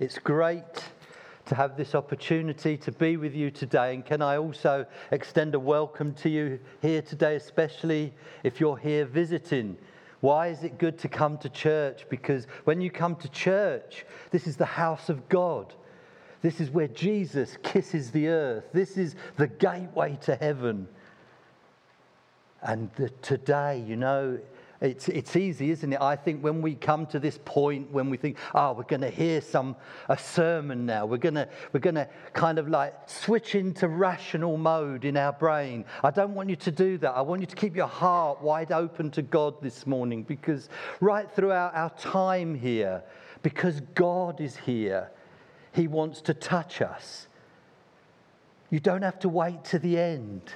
it's 0.00 0.18
great 0.18 0.84
to 1.46 1.54
have 1.54 1.76
this 1.76 1.94
opportunity 1.94 2.76
to 2.76 2.92
be 2.92 3.16
with 3.16 3.34
you 3.34 3.50
today. 3.50 3.94
And 3.94 4.04
can 4.04 4.22
I 4.22 4.36
also 4.36 4.86
extend 5.10 5.54
a 5.54 5.58
welcome 5.58 6.12
to 6.14 6.28
you 6.28 6.60
here 6.82 7.02
today, 7.02 7.36
especially 7.36 8.12
if 8.44 8.60
you're 8.60 8.76
here 8.76 9.06
visiting? 9.06 9.76
Why 10.20 10.48
is 10.48 10.62
it 10.62 10.78
good 10.78 10.98
to 10.98 11.08
come 11.08 11.38
to 11.38 11.48
church? 11.48 12.06
Because 12.08 12.46
when 12.64 12.80
you 12.80 12.90
come 12.90 13.16
to 13.16 13.28
church, 13.30 14.04
this 14.30 14.46
is 14.46 14.56
the 14.56 14.64
house 14.64 15.08
of 15.08 15.28
God. 15.28 15.74
This 16.42 16.60
is 16.60 16.70
where 16.70 16.88
Jesus 16.88 17.56
kisses 17.62 18.10
the 18.12 18.28
earth. 18.28 18.64
This 18.72 18.96
is 18.96 19.16
the 19.36 19.48
gateway 19.48 20.18
to 20.22 20.36
heaven. 20.36 20.86
And 22.62 22.90
the, 22.94 23.08
today, 23.22 23.82
you 23.86 23.96
know, 23.96 24.38
it's, 24.80 25.08
it's 25.08 25.34
easy, 25.34 25.70
isn't 25.70 25.92
it? 25.92 26.00
I 26.00 26.14
think 26.14 26.42
when 26.42 26.62
we 26.62 26.76
come 26.76 27.06
to 27.06 27.18
this 27.18 27.38
point 27.44 27.90
when 27.90 28.10
we 28.10 28.16
think, 28.16 28.36
oh, 28.54 28.72
we're 28.72 28.84
going 28.84 29.00
to 29.00 29.10
hear 29.10 29.40
some 29.40 29.74
a 30.08 30.16
sermon 30.16 30.86
now, 30.86 31.04
we're 31.04 31.16
going 31.16 31.34
to 31.34 31.48
we're 31.72 31.80
going 31.80 31.96
to 31.96 32.08
kind 32.32 32.58
of 32.58 32.68
like 32.68 32.94
switch 33.06 33.56
into 33.56 33.88
rational 33.88 34.56
mode 34.56 35.04
in 35.04 35.16
our 35.16 35.32
brain. 35.32 35.84
I 36.04 36.12
don't 36.12 36.34
want 36.34 36.48
you 36.48 36.56
to 36.56 36.70
do 36.70 36.96
that. 36.98 37.10
I 37.10 37.22
want 37.22 37.40
you 37.40 37.46
to 37.48 37.56
keep 37.56 37.74
your 37.74 37.88
heart 37.88 38.40
wide 38.40 38.70
open 38.70 39.10
to 39.12 39.22
God 39.22 39.60
this 39.60 39.84
morning 39.84 40.22
because 40.22 40.68
right 41.00 41.28
throughout 41.28 41.74
our 41.74 41.90
time 41.90 42.54
here, 42.54 43.02
because 43.42 43.80
God 43.96 44.40
is 44.40 44.56
here, 44.56 45.10
He 45.72 45.88
wants 45.88 46.20
to 46.22 46.34
touch 46.34 46.80
us. 46.80 47.26
You 48.70 48.78
don't 48.78 49.02
have 49.02 49.18
to 49.20 49.28
wait 49.28 49.64
to 49.64 49.78
the 49.80 49.98
end 49.98 50.52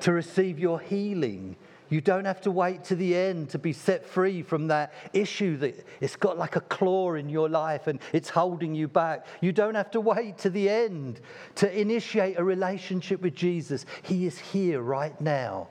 to 0.00 0.12
receive 0.12 0.58
your 0.58 0.80
healing. 0.80 1.56
You 1.88 2.00
don't 2.00 2.24
have 2.24 2.40
to 2.42 2.50
wait 2.50 2.84
to 2.84 2.96
the 2.96 3.14
end 3.14 3.50
to 3.50 3.58
be 3.58 3.72
set 3.72 4.04
free 4.04 4.42
from 4.42 4.68
that 4.68 4.92
issue 5.12 5.56
that 5.58 5.86
it's 6.00 6.16
got 6.16 6.36
like 6.36 6.56
a 6.56 6.60
claw 6.60 7.14
in 7.14 7.28
your 7.28 7.48
life 7.48 7.86
and 7.86 8.00
it's 8.12 8.28
holding 8.28 8.74
you 8.74 8.88
back. 8.88 9.26
You 9.40 9.52
don't 9.52 9.74
have 9.74 9.90
to 9.92 10.00
wait 10.00 10.38
to 10.38 10.50
the 10.50 10.68
end 10.68 11.20
to 11.56 11.80
initiate 11.80 12.38
a 12.38 12.44
relationship 12.44 13.22
with 13.22 13.34
Jesus. 13.34 13.86
He 14.02 14.26
is 14.26 14.38
here 14.38 14.80
right 14.80 15.18
now, 15.20 15.68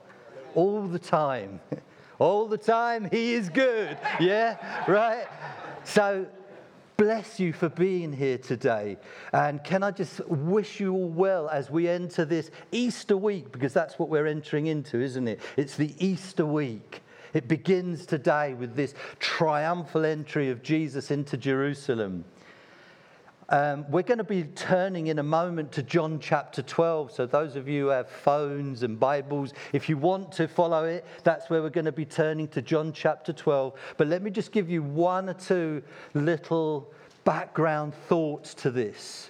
all 0.53 0.87
the 0.87 0.99
time. 0.99 1.59
All 2.17 2.47
the 2.47 2.57
time, 2.57 3.09
He 3.11 3.33
is 3.33 3.49
good. 3.49 3.97
Yeah, 4.21 4.55
right? 4.89 5.27
So 5.83 6.25
bless 6.97 7.39
you 7.39 7.53
for 7.53 7.69
being 7.69 8.13
here 8.13 8.37
today. 8.37 8.97
And 9.33 9.63
can 9.63 9.83
I 9.83 9.91
just 9.91 10.25
wish 10.27 10.79
you 10.79 10.93
all 10.93 11.09
well 11.09 11.49
as 11.49 11.69
we 11.69 11.87
enter 11.89 12.25
this 12.25 12.51
Easter 12.71 13.17
week, 13.17 13.51
because 13.51 13.73
that's 13.73 13.99
what 13.99 14.09
we're 14.09 14.27
entering 14.27 14.67
into, 14.67 15.01
isn't 15.01 15.27
it? 15.27 15.39
It's 15.57 15.75
the 15.75 15.93
Easter 15.99 16.45
week. 16.45 17.01
It 17.33 17.47
begins 17.47 18.05
today 18.05 18.53
with 18.53 18.75
this 18.75 18.93
triumphal 19.19 20.05
entry 20.05 20.49
of 20.49 20.63
Jesus 20.63 21.11
into 21.11 21.35
Jerusalem. 21.35 22.23
Um, 23.49 23.85
we're 23.91 24.01
going 24.01 24.17
to 24.17 24.23
be 24.23 24.43
turning 24.43 25.07
in 25.07 25.19
a 25.19 25.23
moment 25.23 25.71
to 25.73 25.83
John 25.83 26.19
chapter 26.19 26.63
12. 26.63 27.11
So, 27.11 27.25
those 27.27 27.55
of 27.55 27.67
you 27.67 27.83
who 27.83 27.87
have 27.89 28.09
phones 28.09 28.81
and 28.81 28.99
Bibles, 28.99 29.53
if 29.71 29.87
you 29.87 29.97
want 29.97 30.31
to 30.33 30.47
follow 30.47 30.85
it, 30.85 31.05
that's 31.23 31.47
where 31.49 31.61
we're 31.61 31.69
going 31.69 31.85
to 31.85 31.91
be 31.91 32.05
turning 32.05 32.47
to 32.49 32.61
John 32.63 32.91
chapter 32.91 33.33
12. 33.33 33.73
But 33.97 34.07
let 34.07 34.23
me 34.23 34.31
just 34.31 34.51
give 34.51 34.67
you 34.67 34.81
one 34.81 35.29
or 35.29 35.35
two 35.35 35.83
little 36.15 36.91
background 37.23 37.93
thoughts 38.07 38.55
to 38.55 38.71
this. 38.71 39.29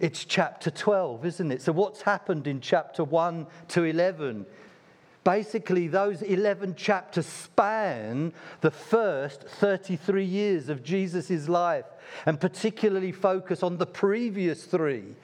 It's 0.00 0.24
chapter 0.24 0.70
12, 0.70 1.26
isn't 1.26 1.52
it? 1.52 1.60
So, 1.60 1.72
what's 1.72 2.00
happened 2.00 2.46
in 2.46 2.62
chapter 2.62 3.04
1 3.04 3.46
to 3.68 3.84
11? 3.84 4.46
Basically, 5.26 5.88
those 5.88 6.22
11 6.22 6.76
chapters 6.76 7.26
span 7.26 8.32
the 8.60 8.70
first 8.70 9.42
33 9.42 10.24
years 10.24 10.68
of 10.68 10.84
Jesus' 10.84 11.48
life 11.48 11.86
and 12.26 12.40
particularly 12.40 13.10
focus 13.10 13.64
on 13.64 13.76
the 13.76 13.86
previous 13.86 14.66
three, 14.66 15.16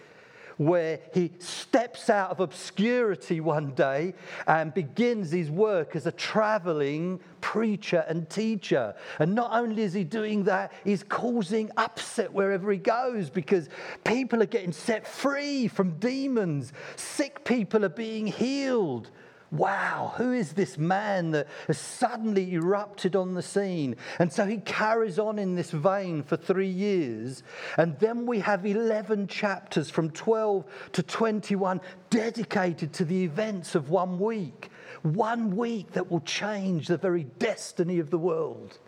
where 0.56 0.98
he 1.14 1.30
steps 1.39 2.11
out 2.11 2.33
of 2.33 2.41
obscurity 2.41 3.39
one 3.39 3.75
day 3.77 4.14
and 4.48 4.74
begins 4.74 5.30
his 5.30 5.52
work 5.52 5.95
as 5.95 6.05
a 6.05 6.11
traveling 6.11 7.20
preacher 7.41 8.05
and 8.08 8.29
teacher. 8.29 8.96
And 9.20 9.36
not 9.36 9.52
only 9.52 9.83
is 9.83 9.92
he 9.92 10.02
doing 10.02 10.42
that, 10.45 10.73
he's 10.83 11.05
causing 11.05 11.70
upset 11.77 12.33
wherever 12.33 12.73
he 12.73 12.79
goes 12.79 13.30
because 13.30 13.68
people 14.02 14.42
are 14.42 14.46
getting 14.46 14.73
set 14.73 15.07
free 15.07 15.68
from 15.68 16.01
demons, 16.01 16.73
sick 16.96 17.45
people 17.45 17.85
are 17.85 17.89
being 17.89 18.27
healed. 18.27 19.08
Wow, 19.52 20.14
who 20.17 20.33
is 20.33 20.55
this 20.55 20.79
man 20.79 21.33
that 21.33 21.46
has 21.67 21.77
suddenly 21.77 22.55
erupted 22.55 23.14
on 23.14 23.35
the 23.35 23.42
scene? 23.42 23.96
And 24.18 24.33
so 24.33 24.46
he 24.46 24.57
carries 24.57 25.18
on 25.18 25.39
in 25.39 25.57
this 25.57 25.70
vein 25.70 26.23
for 26.23 26.39
three 26.39 26.70
years. 26.70 27.42
And 27.77 27.98
then 27.98 28.24
we 28.24 28.41
have 28.41 28.64
11 28.64 29.27
chapters 29.27 29.91
from 29.91 30.08
12 30.11 30.64
to 30.92 31.02
21 31.02 31.83
dedicated 32.08 32.95
to 32.95 33.05
the 33.05 33.24
events 33.24 33.74
of 33.74 33.91
one 33.91 34.18
week. 34.18 34.70
One 35.02 35.55
week 35.55 35.92
that 35.92 36.11
will 36.11 36.20
change 36.20 36.89
the 36.89 36.96
very 36.96 37.24
destiny 37.24 37.98
of 37.98 38.08
the 38.08 38.18
world. 38.18 38.79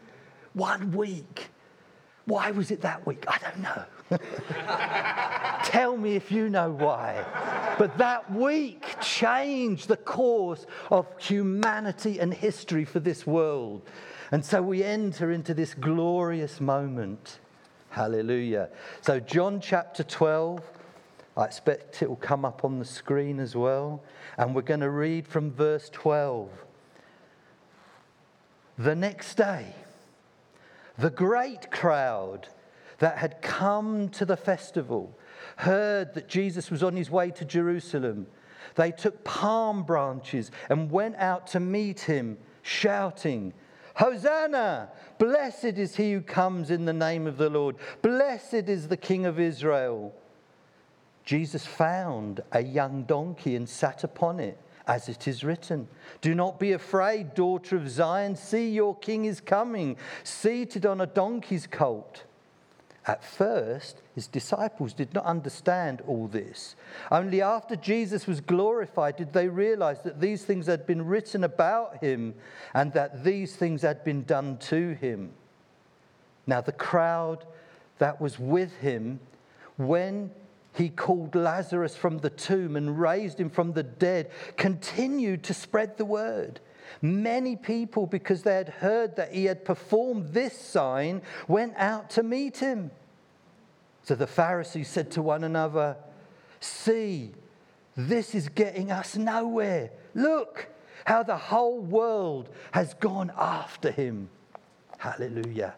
One 0.55 0.93
week. 0.93 1.51
Why 2.27 2.51
was 2.53 2.71
it 2.71 2.81
that 2.83 3.07
week? 3.07 3.25
I 3.29 3.39
don't 3.39 3.59
know. 3.59 3.85
Tell 5.65 5.97
me 5.97 6.17
if 6.17 6.33
you 6.33 6.49
know 6.49 6.71
why. 6.71 7.25
But 7.79 7.99
that 7.99 8.33
week 8.33 8.85
changed 9.01 9.89
the 9.89 9.97
course 9.97 10.67
of 10.91 11.07
humanity 11.19 12.19
and 12.21 12.33
history 12.33 12.85
for 12.85 13.01
this 13.01 13.27
world. 13.27 13.83
And 14.31 14.45
so 14.45 14.63
we 14.63 14.83
enter 14.83 15.33
into 15.33 15.53
this 15.53 15.75
glorious 15.75 16.61
moment. 16.61 17.41
Hallelujah. 17.91 18.71
So, 19.03 19.21
John 19.21 19.61
chapter 19.61 20.03
12, 20.03 20.61
I 21.37 21.45
expect 21.45 22.03
it 22.03 22.09
will 22.09 22.17
come 22.17 22.45
up 22.45 22.65
on 22.65 22.79
the 22.79 22.85
screen 22.85 23.39
as 23.39 23.55
well. 23.55 24.03
And 24.39 24.55
we're 24.55 24.63
going 24.63 24.81
to 24.81 24.91
read 24.91 25.29
from 25.29 25.53
verse 25.53 25.91
12. 25.91 26.51
The 28.79 28.95
next 28.95 29.37
day, 29.37 29.75
the 30.99 31.11
great 31.11 31.71
crowd 31.71 32.49
that 32.99 33.19
had 33.19 33.43
come 33.43 34.09
to 34.11 34.25
the 34.25 34.37
festival 34.37 35.17
heard 35.57 36.15
that 36.15 36.29
Jesus 36.29 36.71
was 36.71 36.83
on 36.83 36.97
his 36.97 37.11
way 37.11 37.31
to 37.33 37.45
Jerusalem. 37.45 38.27
They 38.77 38.91
took 38.91 39.25
palm 39.25 39.83
branches 39.83 40.51
and 40.69 40.91
went 40.91 41.17
out 41.17 41.47
to 41.49 41.61
meet 41.61 42.01
him, 42.01 42.39
shouting, 42.63 43.53
Hosanna! 43.97 44.91
Blessed 45.19 45.65
is 45.65 45.95
he 45.95 46.13
who 46.13 46.21
comes 46.21 46.71
in 46.71 46.85
the 46.85 46.93
name 46.93 47.27
of 47.27 47.37
the 47.37 47.49
Lord. 47.49 47.77
Blessed 48.03 48.55
is 48.69 48.89
the 48.89 48.97
King 48.97 49.27
of 49.27 49.39
Israel. 49.39 50.13
Jesus 51.25 51.65
found 51.65 52.43
a 52.53 52.61
young 52.61 53.05
donkey 53.05 53.55
and 53.55 53.69
sat 53.69 54.03
upon 54.05 54.41
it, 54.41 54.59
as 54.87 55.09
it 55.09 55.27
is 55.27 55.45
written 55.45 55.89
Do 56.21 56.35
not 56.35 56.59
be 56.59 56.73
afraid, 56.73 57.35
daughter 57.35 57.77
of 57.77 57.89
Zion. 57.89 58.37
See, 58.37 58.71
your 58.71 58.97
king 58.97 59.25
is 59.25 59.41
coming, 59.41 59.97
seated 60.23 60.87
on 60.87 61.01
a 61.01 61.07
donkey's 61.07 61.67
colt. 61.67 62.25
At 63.07 63.23
first, 63.23 64.01
his 64.15 64.27
disciples 64.27 64.95
did 64.95 65.13
not 65.13 65.27
understand 65.27 66.01
all 66.07 66.27
this. 66.27 66.75
Only 67.11 67.43
after 67.43 67.77
Jesus 67.77 68.27
was 68.27 68.41
glorified 68.41 69.17
did 69.17 69.35
they 69.35 69.49
realize 69.49 70.03
that 70.05 70.23
these 70.23 70.45
things 70.45 70.67
had 70.67 70.87
been 70.87 71.05
written 71.05 71.45
about 71.45 72.03
him 72.03 72.35
and 72.73 72.95
that 72.95 73.23
these 73.23 73.57
things 73.57 73.83
had 73.83 74.05
been 74.05 74.23
done 74.25 74.57
to 74.59 74.95
him. 74.95 75.33
Now, 76.47 76.63
the 76.63 76.73
crowd 76.73 77.45
that 77.99 78.21
was 78.23 78.39
with 78.39 78.75
him 78.79 79.21
when 79.77 80.31
he 80.75 80.89
called 80.89 81.35
Lazarus 81.35 81.97
from 81.97 82.19
the 82.19 82.31
tomb 82.31 82.77
and 82.77 82.99
raised 82.99 83.39
him 83.39 83.49
from 83.49 83.73
the 83.73 83.83
dead 83.83 84.31
continued 84.57 85.45
to 85.45 85.55
spread 85.55 85.97
the 85.97 86.05
word. 86.05 86.61
Many 87.01 87.57
people, 87.57 88.07
because 88.07 88.43
they 88.43 88.57
had 88.57 88.69
heard 88.69 89.17
that 89.17 89.33
he 89.33 89.45
had 89.45 89.65
performed 89.65 90.33
this 90.33 90.57
sign, 90.59 91.23
went 91.49 91.75
out 91.77 92.11
to 92.11 92.23
meet 92.23 92.59
him. 92.59 92.91
So 94.03 94.15
the 94.15 94.27
Pharisees 94.27 94.89
said 94.89 95.11
to 95.13 95.23
one 95.23 95.45
another, 95.45 95.97
See, 96.61 97.33
this 97.97 98.35
is 98.35 98.49
getting 98.49 98.91
us 98.91 99.17
nowhere. 99.17 99.91
Look 100.15 100.69
how 101.05 101.23
the 101.23 101.37
whole 101.37 101.81
world 101.81 102.49
has 102.73 102.95
gone 102.95 103.33
after 103.37 103.91
him. 103.91 104.29
Hallelujah. 104.99 105.75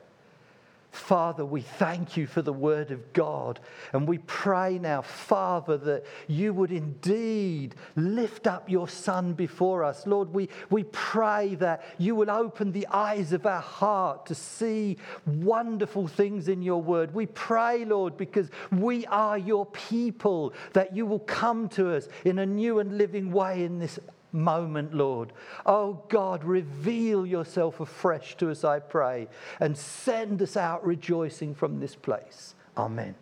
Father, 0.96 1.44
we 1.44 1.60
thank 1.60 2.16
you 2.16 2.26
for 2.26 2.43
the 2.43 2.52
word 2.52 2.90
of 2.90 3.12
God. 3.12 3.60
And 3.93 4.08
we 4.08 4.19
pray 4.19 4.78
now, 4.78 5.02
Father, 5.02 5.76
that 5.76 6.04
you 6.26 6.52
would 6.54 6.72
indeed 6.72 7.75
lift 7.94 8.46
up 8.46 8.69
your 8.69 8.88
Son 8.88 9.34
before 9.34 9.84
us. 9.84 10.06
Lord, 10.06 10.32
we, 10.32 10.48
we 10.70 10.84
pray 10.84 11.54
that 11.56 11.84
you 11.98 12.16
will 12.16 12.31
open 12.31 12.72
the 12.72 12.87
eyes 12.88 13.32
of 13.32 13.46
our 13.46 13.60
heart 13.60 14.26
to 14.26 14.34
see 14.34 14.96
wonderful 15.26 16.08
things 16.08 16.48
in 16.48 16.62
your 16.62 16.82
word. 16.82 17.14
We 17.14 17.26
pray, 17.26 17.84
Lord, 17.84 18.16
because 18.16 18.48
we 18.72 19.06
are 19.06 19.38
your 19.38 19.66
people, 19.66 20.54
that 20.72 20.96
you 20.96 21.06
will 21.06 21.20
come 21.20 21.69
to 21.70 21.94
us 21.94 22.08
in 22.25 22.38
a 22.38 22.46
new 22.46 22.78
and 22.78 22.96
living 22.96 23.31
way 23.31 23.64
in 23.64 23.78
this 23.78 24.00
moment, 24.36 24.94
Lord. 24.94 25.32
Oh 25.64 26.02
God, 26.08 26.44
reveal 26.44 27.26
yourself 27.26 27.80
afresh 27.80 28.36
to 28.36 28.50
us, 28.50 28.62
I 28.64 28.78
pray, 28.78 29.28
and 29.58 29.76
send 29.76 30.42
us 30.42 30.56
out 30.56 30.86
rejoicing 30.86 31.54
from 31.54 31.80
this 31.80 31.96
place. 31.96 32.54
Amen. 32.76 33.14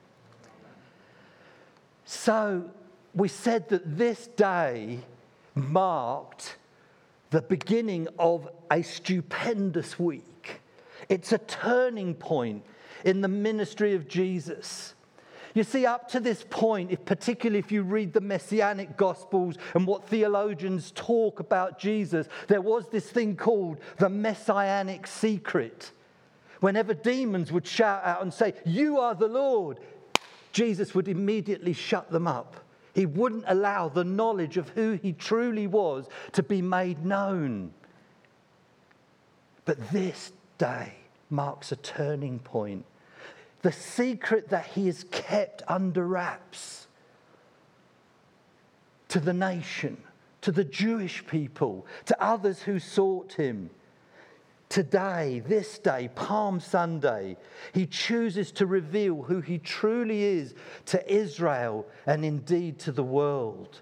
So, 2.05 2.71
we 3.15 3.29
said 3.29 3.69
that 3.69 3.97
this 3.97 4.27
day 4.27 5.01
marked 5.55 6.57
the 7.31 7.43
beginning 7.43 8.09
of 8.19 8.49
a 8.71 8.83
stupendous 8.83 9.99
week. 9.99 10.61
It's 11.09 11.33
a 11.33 11.39
turning 11.39 12.15
point 12.15 12.65
in 13.05 13.21
the 13.21 13.29
ministry 13.29 13.95
of 13.95 14.09
Jesus. 14.09 14.95
You 15.55 15.63
see, 15.63 15.87
up 15.87 16.09
to 16.09 16.21
this 16.21 16.45
point, 16.51 16.91
if 16.91 17.05
particularly 17.05 17.61
if 17.61 17.71
you 17.71 17.85
read 17.85 18.13
the 18.13 18.21
messianic 18.21 18.97
gospels 18.97 19.57
and 19.75 19.87
what 19.87 20.09
theologians 20.09 20.93
talk 20.97 21.39
about 21.39 21.79
Jesus, 21.79 22.27
there 22.49 22.61
was 22.61 22.89
this 22.89 23.09
thing 23.09 23.37
called 23.37 23.79
the 23.99 24.09
messianic 24.09 25.07
secret. 25.07 25.93
Whenever 26.59 26.93
demons 26.93 27.53
would 27.53 27.69
shout 27.69 28.05
out 28.05 28.23
and 28.23 28.35
say, 28.35 28.55
You 28.67 28.99
are 28.99 29.15
the 29.15 29.29
Lord, 29.29 29.79
Jesus 30.53 30.93
would 30.93 31.07
immediately 31.07 31.73
shut 31.73 32.11
them 32.11 32.27
up. 32.27 32.57
He 32.93 33.07
wouldn't 33.07 33.45
allow 33.47 33.89
the 33.89 34.05
knowledge 34.05 34.57
of 34.57 34.71
who 34.71 34.93
he 34.93 35.13
truly 35.13 35.69
was 35.69 36.09
to 36.33 36.43
be 36.43 36.63
made 36.63 37.05
known. 37.05 37.73
But 39.65 39.91
this 39.91 40.33
day 40.59 40.95
marks 41.31 41.71
a 41.71 41.77
turning 41.77 42.41
point 42.41 42.85
the 43.65 43.73
secret 43.73 44.51
that 44.51 44.67
he 44.67 44.85
has 44.85 45.05
kept 45.11 45.63
under 45.67 46.07
wraps 46.07 46.87
to 49.09 49.19
the 49.19 49.33
nation, 49.33 49.97
to 50.43 50.53
the 50.53 50.65
Jewish 50.65 51.27
people, 51.27 51.87
to 52.05 52.23
others 52.23 52.61
who 52.61 52.79
sought 52.79 53.33
him. 53.33 53.71
Today, 54.69 55.43
this 55.47 55.79
day, 55.79 56.11
Palm 56.15 56.61
Sunday, 56.61 57.39
he 57.73 57.87
chooses 57.87 58.53
to 58.53 58.67
reveal 58.67 59.23
who 59.23 59.41
he 59.41 59.57
truly 59.57 60.25
is 60.25 60.55
to 60.85 61.11
Israel 61.11 61.87
and 62.05 62.23
indeed 62.23 62.79
to 62.81 62.93
the 62.93 63.03
world. 63.03 63.81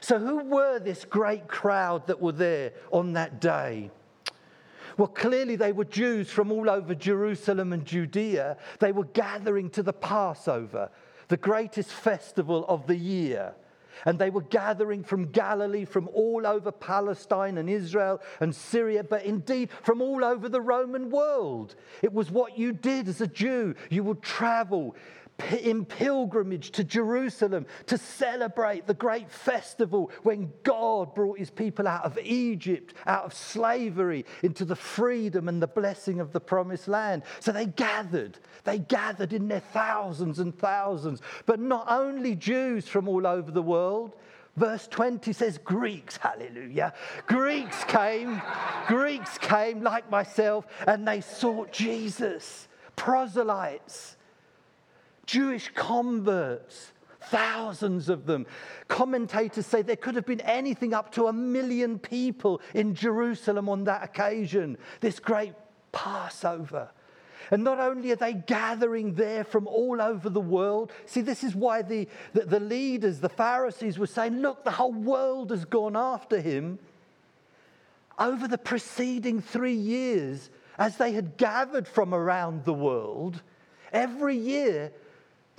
So, 0.00 0.18
who 0.18 0.38
were 0.38 0.80
this 0.80 1.04
great 1.04 1.46
crowd 1.46 2.08
that 2.08 2.20
were 2.20 2.32
there 2.32 2.72
on 2.90 3.12
that 3.12 3.40
day? 3.40 3.92
Well, 5.00 5.08
clearly 5.08 5.56
they 5.56 5.72
were 5.72 5.86
Jews 5.86 6.28
from 6.28 6.52
all 6.52 6.68
over 6.68 6.94
Jerusalem 6.94 7.72
and 7.72 7.86
Judea. 7.86 8.58
They 8.80 8.92
were 8.92 9.06
gathering 9.06 9.70
to 9.70 9.82
the 9.82 9.94
Passover, 9.94 10.90
the 11.28 11.38
greatest 11.38 11.90
festival 11.90 12.66
of 12.68 12.86
the 12.86 12.96
year. 12.96 13.54
And 14.04 14.18
they 14.18 14.28
were 14.28 14.42
gathering 14.42 15.02
from 15.02 15.30
Galilee, 15.30 15.86
from 15.86 16.10
all 16.12 16.46
over 16.46 16.70
Palestine 16.70 17.56
and 17.56 17.70
Israel 17.70 18.20
and 18.40 18.54
Syria, 18.54 19.02
but 19.02 19.24
indeed 19.24 19.70
from 19.82 20.02
all 20.02 20.22
over 20.22 20.50
the 20.50 20.60
Roman 20.60 21.08
world. 21.08 21.76
It 22.02 22.12
was 22.12 22.30
what 22.30 22.58
you 22.58 22.74
did 22.74 23.08
as 23.08 23.22
a 23.22 23.26
Jew. 23.26 23.76
You 23.88 24.04
would 24.04 24.20
travel 24.20 24.96
in 25.60 25.84
pilgrimage 25.84 26.70
to 26.72 26.84
Jerusalem 26.84 27.66
to 27.86 27.98
celebrate 27.98 28.86
the 28.86 28.94
great 28.94 29.30
festival 29.30 30.10
when 30.22 30.52
God 30.62 31.14
brought 31.14 31.38
his 31.38 31.50
people 31.50 31.86
out 31.88 32.04
of 32.04 32.18
Egypt, 32.18 32.94
out 33.06 33.24
of 33.24 33.34
slavery, 33.34 34.24
into 34.42 34.64
the 34.64 34.76
freedom 34.76 35.48
and 35.48 35.62
the 35.62 35.66
blessing 35.66 36.20
of 36.20 36.32
the 36.32 36.40
promised 36.40 36.88
land. 36.88 37.22
So 37.40 37.52
they 37.52 37.66
gathered. 37.66 38.38
They 38.64 38.78
gathered 38.78 39.32
in 39.32 39.48
their 39.48 39.60
thousands 39.60 40.38
and 40.38 40.56
thousands. 40.56 41.20
But 41.46 41.60
not 41.60 41.86
only 41.88 42.34
Jews 42.36 42.88
from 42.88 43.08
all 43.08 43.26
over 43.26 43.50
the 43.50 43.62
world. 43.62 44.16
Verse 44.56 44.88
20 44.88 45.32
says 45.32 45.58
Greeks, 45.58 46.16
hallelujah. 46.16 46.92
Greeks 47.26 47.84
came, 47.84 48.42
Greeks 48.88 49.38
came 49.38 49.80
like 49.80 50.10
myself, 50.10 50.66
and 50.86 51.06
they 51.06 51.20
sought 51.20 51.72
Jesus. 51.72 52.68
Proselytes 52.96 54.16
Jewish 55.30 55.70
converts, 55.76 56.90
thousands 57.20 58.08
of 58.08 58.26
them. 58.26 58.46
Commentators 58.88 59.64
say 59.64 59.80
there 59.80 59.94
could 59.94 60.16
have 60.16 60.26
been 60.26 60.40
anything 60.40 60.92
up 60.92 61.12
to 61.12 61.28
a 61.28 61.32
million 61.32 62.00
people 62.00 62.60
in 62.74 62.96
Jerusalem 62.96 63.68
on 63.68 63.84
that 63.84 64.02
occasion, 64.02 64.76
this 65.00 65.20
great 65.20 65.52
Passover. 65.92 66.90
And 67.52 67.62
not 67.62 67.78
only 67.78 68.10
are 68.10 68.16
they 68.16 68.32
gathering 68.32 69.14
there 69.14 69.44
from 69.44 69.68
all 69.68 70.02
over 70.02 70.28
the 70.28 70.40
world, 70.40 70.90
see, 71.06 71.20
this 71.20 71.44
is 71.44 71.54
why 71.54 71.82
the, 71.82 72.08
the, 72.32 72.46
the, 72.46 72.60
leaders, 72.60 73.20
the 73.20 73.28
Pharisees, 73.28 74.00
were 74.00 74.08
saying, 74.08 74.40
Look, 74.40 74.64
the 74.64 74.72
whole 74.72 74.92
world 74.92 75.52
has 75.52 75.64
gone 75.64 75.96
after 75.96 76.40
him. 76.40 76.80
Over 78.18 78.48
the 78.48 78.58
preceding 78.58 79.40
three 79.40 79.74
years, 79.74 80.50
as 80.76 80.96
they 80.96 81.12
had 81.12 81.36
gathered 81.36 81.86
from 81.86 82.14
around 82.14 82.64
the 82.64 82.74
world, 82.74 83.42
every 83.92 84.36
year 84.36 84.92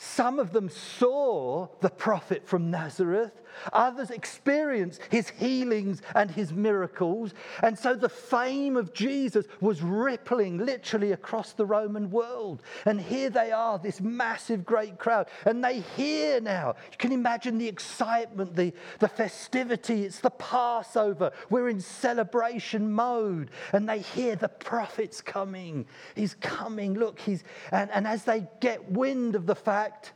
some 0.04 0.40
of 0.40 0.52
them 0.52 0.68
saw 0.68 1.68
the 1.80 1.90
prophet 1.92 2.48
from 2.48 2.72
Nazareth. 2.72 3.40
Others 3.74 4.12
experience 4.12 5.00
his 5.10 5.30
healings 5.30 6.02
and 6.16 6.32
his 6.32 6.54
miracles. 6.54 7.34
And 7.62 7.78
so 7.78 7.96
the 7.96 8.10
fame 8.10 8.78
of 8.78 8.94
Jesus 8.94 9.46
was 9.60 9.82
rippling 9.82 10.58
literally 10.58 11.12
across 11.12 11.54
the 11.54 11.66
Roman 11.66 12.10
world. 12.12 12.64
And 12.86 13.02
here 13.02 13.30
they 13.30 13.52
are, 13.52 13.78
this 13.80 14.02
massive, 14.02 14.66
great 14.66 14.98
crowd. 14.98 15.28
And 15.46 15.64
they 15.64 15.82
hear 15.82 16.40
now. 16.40 16.76
You 16.92 16.98
can 16.98 17.12
imagine 17.12 17.58
the 17.58 17.68
excitement, 17.68 18.56
the, 18.56 18.74
the 19.00 19.08
festivity. 19.08 20.06
It's 20.06 20.20
the 20.20 20.30
Passover. 20.30 21.32
We're 21.50 21.70
in 21.70 21.82
celebration 21.82 22.92
mode. 22.92 23.52
And 23.74 23.90
they 23.90 24.00
hear 24.00 24.36
the 24.36 24.50
prophet's 24.50 25.22
coming. 25.22 25.86
He's 26.16 26.36
coming. 26.36 26.94
Look, 26.94 27.20
he's. 27.20 27.44
And, 27.72 27.90
and 27.92 28.08
as 28.08 28.24
they 28.24 28.48
get 28.60 28.92
wind 28.92 29.36
of 29.36 29.46
the 29.46 29.56
fact, 29.56 29.72
fact 29.72 30.14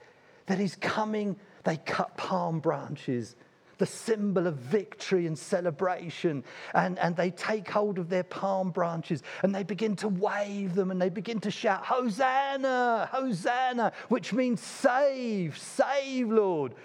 that 0.48 0.60
he's 0.60 0.76
coming, 0.76 1.36
they 1.66 1.78
cut 1.78 2.16
palm 2.16 2.60
branches, 2.60 3.36
the 3.78 3.86
symbol 3.86 4.48
of 4.48 4.56
victory 4.56 5.28
and 5.28 5.38
celebration. 5.38 6.44
And, 6.74 6.98
and 7.00 7.16
they 7.16 7.32
take 7.32 7.70
hold 7.70 8.00
of 8.00 8.08
their 8.08 8.24
palm 8.24 8.72
branches 8.72 9.24
and 9.44 9.54
they 9.54 9.64
begin 9.64 9.96
to 9.98 10.08
wave 10.08 10.76
them 10.76 10.92
and 10.92 11.02
they 11.02 11.10
begin 11.10 11.40
to 11.42 11.52
shout, 11.52 11.86
Hosanna, 11.86 13.10
Hosanna, 13.12 13.92
which 14.10 14.32
means 14.32 14.62
save, 14.62 15.58
save, 15.58 16.30
Lord. 16.30 16.76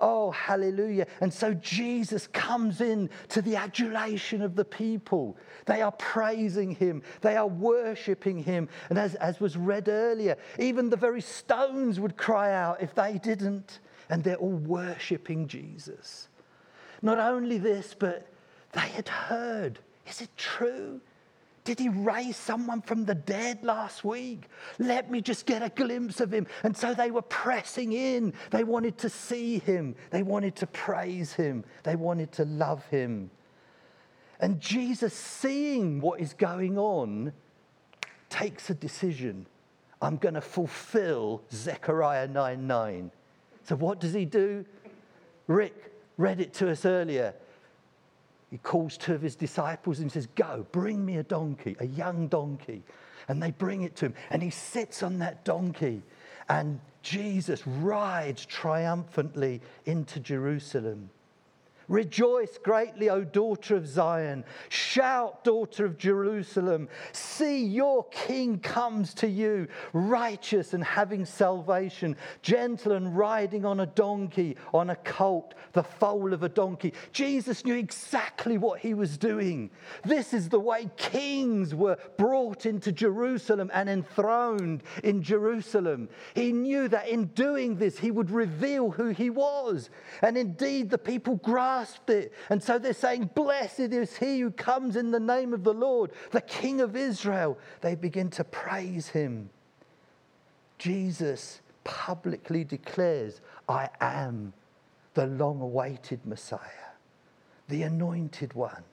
Oh, 0.00 0.32
hallelujah. 0.32 1.06
And 1.20 1.32
so 1.32 1.54
Jesus 1.54 2.26
comes 2.26 2.80
in 2.80 3.08
to 3.28 3.40
the 3.40 3.54
adulation 3.54 4.42
of 4.42 4.56
the 4.56 4.64
people. 4.64 5.36
They 5.66 5.80
are 5.80 5.92
praising 5.92 6.74
him, 6.74 7.02
they 7.20 7.36
are 7.36 7.46
worshiping 7.46 8.42
him. 8.42 8.68
And 8.90 8.98
as, 8.98 9.14
as 9.16 9.38
was 9.38 9.56
read 9.56 9.88
earlier, 9.88 10.36
even 10.58 10.90
the 10.90 10.96
very 10.96 11.20
stones 11.20 12.00
would 12.00 12.16
cry 12.16 12.52
out 12.52 12.82
if 12.82 12.94
they 12.96 13.18
didn't. 13.18 13.78
And 14.12 14.22
they're 14.22 14.36
all 14.36 14.50
worshiping 14.50 15.48
Jesus. 15.48 16.28
Not 17.00 17.18
only 17.18 17.56
this, 17.56 17.96
but 17.98 18.28
they 18.72 18.80
had 18.80 19.08
heard. 19.08 19.78
Is 20.06 20.20
it 20.20 20.28
true? 20.36 21.00
Did 21.64 21.78
he 21.78 21.88
raise 21.88 22.36
someone 22.36 22.82
from 22.82 23.06
the 23.06 23.14
dead 23.14 23.64
last 23.64 24.04
week? 24.04 24.50
Let 24.78 25.10
me 25.10 25.22
just 25.22 25.46
get 25.46 25.62
a 25.62 25.70
glimpse 25.70 26.20
of 26.20 26.30
him. 26.30 26.46
And 26.62 26.76
so 26.76 26.92
they 26.92 27.10
were 27.10 27.22
pressing 27.22 27.94
in. 27.94 28.34
They 28.50 28.64
wanted 28.64 28.98
to 28.98 29.08
see 29.08 29.58
him. 29.60 29.94
They 30.10 30.22
wanted 30.22 30.56
to 30.56 30.66
praise 30.66 31.32
him. 31.32 31.64
They 31.82 31.96
wanted 31.96 32.32
to 32.32 32.44
love 32.44 32.84
him. 32.88 33.30
And 34.40 34.60
Jesus, 34.60 35.14
seeing 35.14 36.02
what 36.02 36.20
is 36.20 36.34
going 36.34 36.76
on, 36.76 37.32
takes 38.28 38.68
a 38.68 38.74
decision. 38.74 39.46
I'm 40.02 40.18
going 40.18 40.34
to 40.34 40.42
fulfill 40.42 41.44
Zechariah 41.50 42.28
9 42.28 42.66
9. 42.66 43.10
So, 43.64 43.76
what 43.76 44.00
does 44.00 44.12
he 44.12 44.24
do? 44.24 44.64
Rick 45.46 45.92
read 46.16 46.40
it 46.40 46.52
to 46.54 46.70
us 46.70 46.84
earlier 46.84 47.34
he 48.52 48.58
calls 48.58 48.98
two 48.98 49.14
of 49.14 49.22
his 49.22 49.34
disciples 49.34 50.00
and 50.00 50.12
says, 50.12 50.28
Go, 50.34 50.66
bring 50.72 51.06
me 51.06 51.16
a 51.16 51.22
donkey, 51.22 51.74
a 51.80 51.86
young 51.86 52.28
donkey. 52.28 52.82
And 53.26 53.42
they 53.42 53.50
bring 53.50 53.80
it 53.80 53.96
to 53.96 54.06
him. 54.06 54.14
And 54.28 54.42
he 54.42 54.50
sits 54.50 55.02
on 55.02 55.20
that 55.20 55.42
donkey. 55.42 56.02
And 56.50 56.78
Jesus 57.00 57.66
rides 57.66 58.44
triumphantly 58.44 59.62
into 59.86 60.20
Jerusalem. 60.20 61.08
Rejoice 61.88 62.58
greatly, 62.58 63.10
O 63.10 63.24
daughter 63.24 63.76
of 63.76 63.86
Zion. 63.86 64.44
Shout, 64.68 65.44
daughter 65.44 65.84
of 65.84 65.98
Jerusalem. 65.98 66.88
See, 67.12 67.64
your 67.64 68.04
king 68.08 68.58
comes 68.58 69.14
to 69.14 69.28
you, 69.28 69.68
righteous 69.92 70.74
and 70.74 70.84
having 70.84 71.24
salvation, 71.24 72.16
gentle 72.42 72.92
and 72.92 73.16
riding 73.16 73.64
on 73.64 73.80
a 73.80 73.86
donkey, 73.86 74.56
on 74.72 74.90
a 74.90 74.96
colt, 74.96 75.54
the 75.72 75.82
foal 75.82 76.32
of 76.32 76.42
a 76.42 76.48
donkey. 76.48 76.92
Jesus 77.12 77.64
knew 77.64 77.74
exactly 77.74 78.58
what 78.58 78.80
he 78.80 78.94
was 78.94 79.18
doing. 79.18 79.70
This 80.04 80.32
is 80.32 80.48
the 80.48 80.60
way 80.60 80.90
kings 80.96 81.74
were 81.74 81.98
brought 82.16 82.66
into 82.66 82.92
Jerusalem 82.92 83.70
and 83.74 83.88
enthroned 83.88 84.82
in 85.02 85.22
Jerusalem. 85.22 86.08
He 86.34 86.52
knew 86.52 86.88
that 86.88 87.08
in 87.08 87.26
doing 87.26 87.76
this, 87.76 87.98
he 87.98 88.10
would 88.10 88.30
reveal 88.30 88.90
who 88.90 89.08
he 89.08 89.30
was. 89.30 89.90
And 90.22 90.36
indeed, 90.36 90.90
the 90.90 90.98
people 90.98 91.36
grasped 91.36 91.71
grasped 91.72 92.10
it. 92.10 92.32
And 92.50 92.62
so 92.62 92.78
they're 92.78 92.92
saying, 92.92 93.30
Blessed 93.34 93.80
is 93.80 94.16
he 94.16 94.40
who 94.40 94.50
comes 94.50 94.96
in 94.96 95.10
the 95.10 95.20
name 95.20 95.52
of 95.52 95.64
the 95.64 95.74
Lord, 95.74 96.12
the 96.30 96.40
King 96.40 96.80
of 96.80 96.96
Israel. 96.96 97.58
They 97.80 97.94
begin 97.94 98.30
to 98.30 98.44
praise 98.44 99.08
him. 99.08 99.50
Jesus 100.78 101.60
publicly 101.84 102.64
declares, 102.64 103.40
I 103.68 103.88
am 104.00 104.52
the 105.14 105.26
long 105.26 105.60
awaited 105.60 106.24
Messiah, 106.26 106.90
the 107.68 107.82
anointed 107.82 108.54
one, 108.54 108.84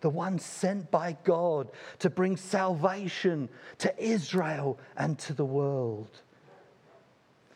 the 0.00 0.10
one 0.10 0.38
sent 0.38 0.90
by 0.90 1.16
God 1.24 1.68
to 2.00 2.10
bring 2.10 2.36
salvation 2.36 3.48
to 3.78 4.02
Israel 4.02 4.78
and 4.96 5.18
to 5.20 5.32
the 5.32 5.44
world. 5.44 6.22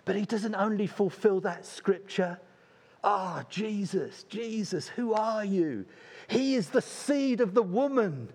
But 0.04 0.16
he 0.16 0.24
doesn't 0.24 0.54
only 0.54 0.86
fulfill 0.86 1.40
that 1.40 1.64
scripture. 1.64 2.38
Ah, 3.04 3.44
Jesus, 3.48 4.24
Jesus, 4.24 4.88
who 4.88 5.12
are 5.12 5.44
you? 5.44 5.86
He 6.28 6.54
is 6.54 6.70
the 6.70 6.82
seed 6.82 7.40
of 7.40 7.54
the 7.54 7.62
woman 7.62 8.28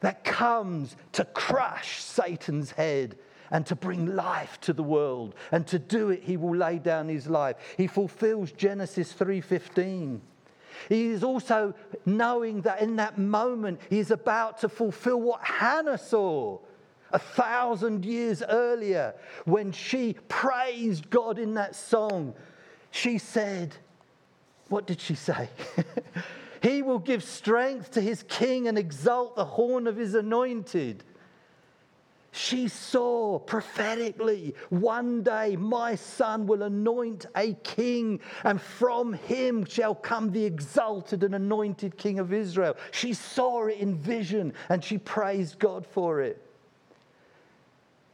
that 0.00 0.24
comes 0.24 0.96
to 1.12 1.24
crush 1.24 2.02
Satan's 2.02 2.70
head 2.70 3.18
and 3.50 3.66
to 3.66 3.74
bring 3.74 4.14
life 4.14 4.60
to 4.62 4.72
the 4.72 4.82
world. 4.82 5.34
And 5.52 5.66
to 5.68 5.78
do 5.78 6.10
it 6.10 6.22
he 6.22 6.36
will 6.36 6.56
lay 6.56 6.78
down 6.78 7.08
his 7.08 7.26
life. 7.26 7.56
He 7.76 7.86
fulfills 7.86 8.52
genesis 8.52 9.12
3:15 9.12 10.20
he 10.88 11.06
is 11.08 11.24
also 11.24 11.74
knowing 12.06 12.62
that 12.62 12.80
in 12.80 12.96
that 12.96 13.18
moment 13.18 13.80
he 13.90 13.98
is 13.98 14.10
about 14.10 14.58
to 14.58 14.68
fulfill 14.68 15.20
what 15.20 15.40
hannah 15.42 15.98
saw 15.98 16.58
a 17.12 17.18
thousand 17.18 18.04
years 18.04 18.42
earlier 18.48 19.14
when 19.44 19.72
she 19.72 20.14
praised 20.28 21.08
god 21.10 21.38
in 21.38 21.54
that 21.54 21.74
song 21.74 22.34
she 22.90 23.18
said 23.18 23.74
what 24.68 24.86
did 24.86 25.00
she 25.00 25.14
say 25.14 25.48
he 26.62 26.82
will 26.82 26.98
give 26.98 27.22
strength 27.22 27.90
to 27.92 28.00
his 28.00 28.22
king 28.24 28.68
and 28.68 28.78
exalt 28.78 29.36
the 29.36 29.44
horn 29.44 29.86
of 29.86 29.96
his 29.96 30.14
anointed 30.14 31.04
she 32.38 32.68
saw 32.68 33.38
prophetically 33.38 34.54
one 34.68 35.22
day 35.22 35.56
my 35.56 35.94
son 35.94 36.46
will 36.46 36.62
anoint 36.62 37.26
a 37.34 37.54
king, 37.64 38.20
and 38.44 38.60
from 38.60 39.12
him 39.12 39.64
shall 39.64 39.94
come 39.94 40.30
the 40.30 40.44
exalted 40.44 41.24
and 41.24 41.34
anointed 41.34 41.96
king 41.96 42.18
of 42.18 42.32
Israel. 42.32 42.76
She 42.92 43.12
saw 43.12 43.66
it 43.66 43.78
in 43.78 43.96
vision 43.96 44.52
and 44.68 44.84
she 44.84 44.98
praised 44.98 45.58
God 45.58 45.86
for 45.86 46.20
it. 46.20 46.47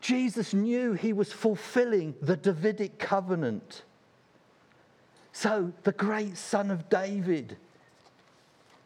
Jesus 0.05 0.53
knew 0.53 0.93
he 0.93 1.15
was 1.15 1.33
fulfilling 1.33 2.15
the 2.21 2.37
Davidic 2.37 2.99
covenant. 2.99 3.85
So, 5.33 5.73
the 5.83 5.93
great 5.93 6.37
son 6.37 6.71
of 6.71 6.91
David 6.91 7.57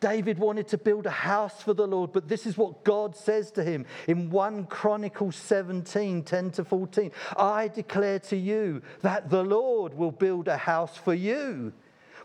David 0.01 0.39
wanted 0.39 0.69
to 0.69 0.79
build 0.79 1.07
a 1.07 1.11
house 1.11 1.61
for 1.61 1.75
the 1.75 1.87
Lord, 1.87 2.13
but 2.13 2.29
this 2.29 2.47
is 2.47 2.57
what 2.57 2.85
God 2.85 3.17
says 3.17 3.51
to 3.53 3.65
him 3.65 3.85
in 4.07 4.31
1 4.31 4.67
Chronicles 4.67 5.35
17 5.35 6.23
10 6.23 6.51
to 6.53 6.65
14. 6.65 7.11
I 7.37 7.69
declare 7.69 8.21
to 8.21 8.37
you 8.37 8.81
that 9.03 9.29
the 9.29 9.43
Lord 9.43 9.95
will 9.95 10.13
build 10.13 10.47
a 10.47 10.57
house 10.57 10.97
for 10.97 11.15
you. 11.15 11.73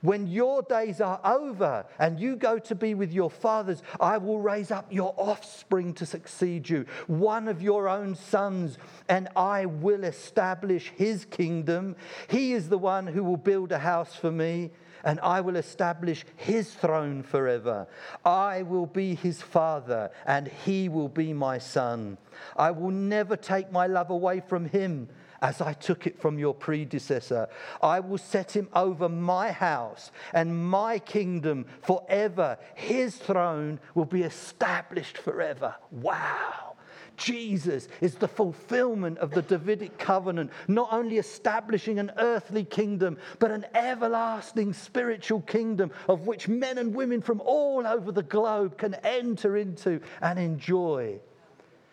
When 0.04 0.28
your 0.28 0.64
days 0.64 1.00
are 1.00 1.22
over 1.24 1.86
and 1.98 2.20
you 2.20 2.36
go 2.36 2.60
to 2.60 2.76
be 2.76 2.94
with 2.94 3.14
your 3.14 3.32
fathers, 3.32 3.82
I 4.02 4.18
will 4.18 4.42
raise 4.42 4.70
up 4.70 4.92
your 4.92 5.16
offspring 5.16 5.94
to 5.94 6.06
succeed 6.06 6.68
you, 6.68 6.86
one 7.08 7.48
of 7.48 7.62
your 7.62 7.88
own 7.88 8.16
sons, 8.16 8.78
and 9.08 9.30
I 9.34 9.66
will 9.66 10.04
establish 10.04 10.92
his 10.98 11.24
kingdom. 11.24 11.96
He 12.28 12.52
is 12.52 12.68
the 12.68 12.78
one 12.78 13.08
who 13.08 13.24
will 13.24 13.38
build 13.38 13.72
a 13.72 13.80
house 13.80 14.14
for 14.14 14.30
me 14.30 14.72
and 15.06 15.20
I 15.22 15.42
will 15.42 15.56
establish 15.56 16.26
his 16.36 16.74
throne 16.74 17.24
forever. 17.24 17.88
I 18.24 18.64
will 18.64 18.86
be 18.86 19.16
his 19.16 19.42
father, 19.42 20.12
and 20.26 20.48
he 20.48 20.88
will 20.88 21.10
be 21.10 21.34
my 21.34 21.58
son. 21.58 22.18
I 22.56 22.72
will 22.72 22.92
never 22.92 23.36
take 23.36 23.70
my 23.70 23.86
love 23.86 24.12
away 24.12 24.40
from 24.40 24.64
him 24.64 25.10
as 25.44 25.60
I 25.60 25.74
took 25.74 26.08
it 26.08 26.20
from 26.20 26.40
your 26.40 26.54
predecessor. 26.56 27.50
I 27.82 28.00
will 28.00 28.18
set 28.18 28.56
him 28.56 28.70
over 28.74 29.10
my 29.10 29.52
house 29.52 30.10
and 30.34 30.70
my 30.70 31.00
kingdom 31.00 31.66
forever. 31.82 32.58
His 32.76 33.18
throne 33.18 33.80
will 33.94 34.06
be 34.06 34.24
established 34.24 35.18
forever. 35.18 35.76
Wow. 35.92 36.78
Jesus 37.18 37.90
is 38.02 38.16
the 38.16 38.28
fulfillment 38.28 39.20
of 39.20 39.32
the 39.32 39.42
Davidic 39.44 40.00
covenant, 40.00 40.50
not 40.68 40.92
only 40.92 41.18
establishing 41.18 42.00
an 42.00 42.12
earthly 42.18 42.64
kingdom, 42.64 43.18
but 43.38 43.52
an 43.52 43.66
everlasting 43.76 44.74
spiritual 44.74 45.42
kingdom 45.42 45.92
of 46.08 46.26
which 46.26 46.48
men 46.48 46.78
and 46.78 46.96
women 46.96 47.22
from 47.22 47.42
all 47.42 47.86
over 47.86 48.12
the 48.12 48.24
globe 48.24 48.78
can 48.78 48.96
enter 49.04 49.58
into 49.58 50.00
and 50.22 50.40
enjoy. 50.40 51.20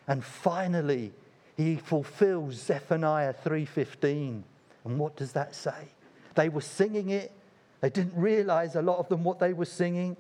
And 0.07 0.25
finally, 0.25 1.13
he 1.61 1.77
fulfills 1.77 2.55
Zephaniah 2.55 3.33
3:15. 3.33 4.45
And 4.85 4.99
what 4.99 5.17
does 5.17 5.33
that 5.33 5.55
say? 5.55 5.89
They 6.35 6.49
were 6.49 6.61
singing 6.61 7.11
it. 7.11 7.33
They 7.81 7.91
didn't 7.91 8.17
realize 8.17 8.77
a 8.77 8.83
lot 8.83 8.99
of 8.99 9.09
them 9.09 9.25
what 9.25 9.39
they 9.39 9.53
were 9.53 9.65
singing. 9.65 10.17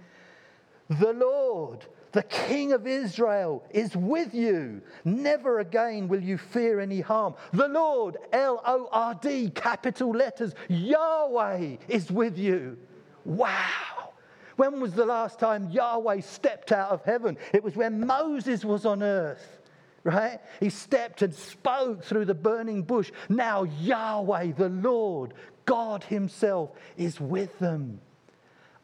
The 0.88 1.12
Lord 1.12 1.86
the 2.12 2.22
King 2.24 2.72
of 2.72 2.88
Israel 2.88 3.62
is 3.70 3.96
with 3.96 4.34
you. 4.34 4.82
Never 5.04 5.60
again 5.60 6.08
will 6.08 6.20
you 6.20 6.38
fear 6.38 6.80
any 6.80 7.00
harm. 7.00 7.34
The 7.52 7.68
Lord, 7.68 8.16
L 8.32 8.60
O 8.66 8.88
R 8.90 9.14
D, 9.14 9.50
capital 9.50 10.10
letters, 10.10 10.54
Yahweh 10.68 11.76
is 11.86 12.10
with 12.10 12.36
you. 12.36 12.76
Wow. 13.24 14.12
When 14.56 14.80
was 14.80 14.92
the 14.92 15.06
last 15.06 15.38
time 15.38 15.70
Yahweh 15.70 16.20
stepped 16.20 16.72
out 16.72 16.90
of 16.90 17.04
heaven? 17.04 17.38
It 17.54 17.62
was 17.62 17.76
when 17.76 18.04
Moses 18.04 18.64
was 18.64 18.84
on 18.84 19.04
earth 19.04 19.59
right? 20.04 20.40
He 20.60 20.70
stepped 20.70 21.22
and 21.22 21.34
spoke 21.34 22.04
through 22.04 22.24
the 22.24 22.34
burning 22.34 22.82
bush. 22.82 23.10
Now, 23.28 23.64
Yahweh, 23.64 24.52
the 24.52 24.68
Lord, 24.68 25.34
God 25.66 26.04
Himself, 26.04 26.70
is 26.96 27.20
with 27.20 27.58
them. 27.58 28.00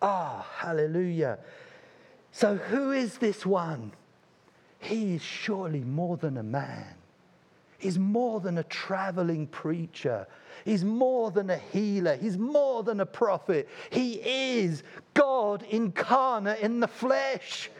Ah, 0.02 0.38
oh, 0.38 0.66
hallelujah. 0.66 1.38
So, 2.32 2.56
who 2.56 2.92
is 2.92 3.16
this 3.18 3.46
one? 3.46 3.92
He 4.78 5.14
is 5.14 5.22
surely 5.22 5.80
more 5.80 6.16
than 6.16 6.36
a 6.36 6.42
man. 6.42 6.94
He's 7.78 7.98
more 7.98 8.40
than 8.40 8.58
a 8.58 8.62
traveling 8.64 9.46
preacher. 9.46 10.26
He's 10.64 10.84
more 10.84 11.30
than 11.30 11.50
a 11.50 11.58
healer. 11.58 12.16
He's 12.16 12.38
more 12.38 12.82
than 12.82 13.00
a 13.00 13.06
prophet. 13.06 13.68
He 13.90 14.14
is 14.14 14.82
God 15.14 15.62
incarnate 15.62 16.60
in 16.60 16.80
the 16.80 16.88
flesh. 16.88 17.70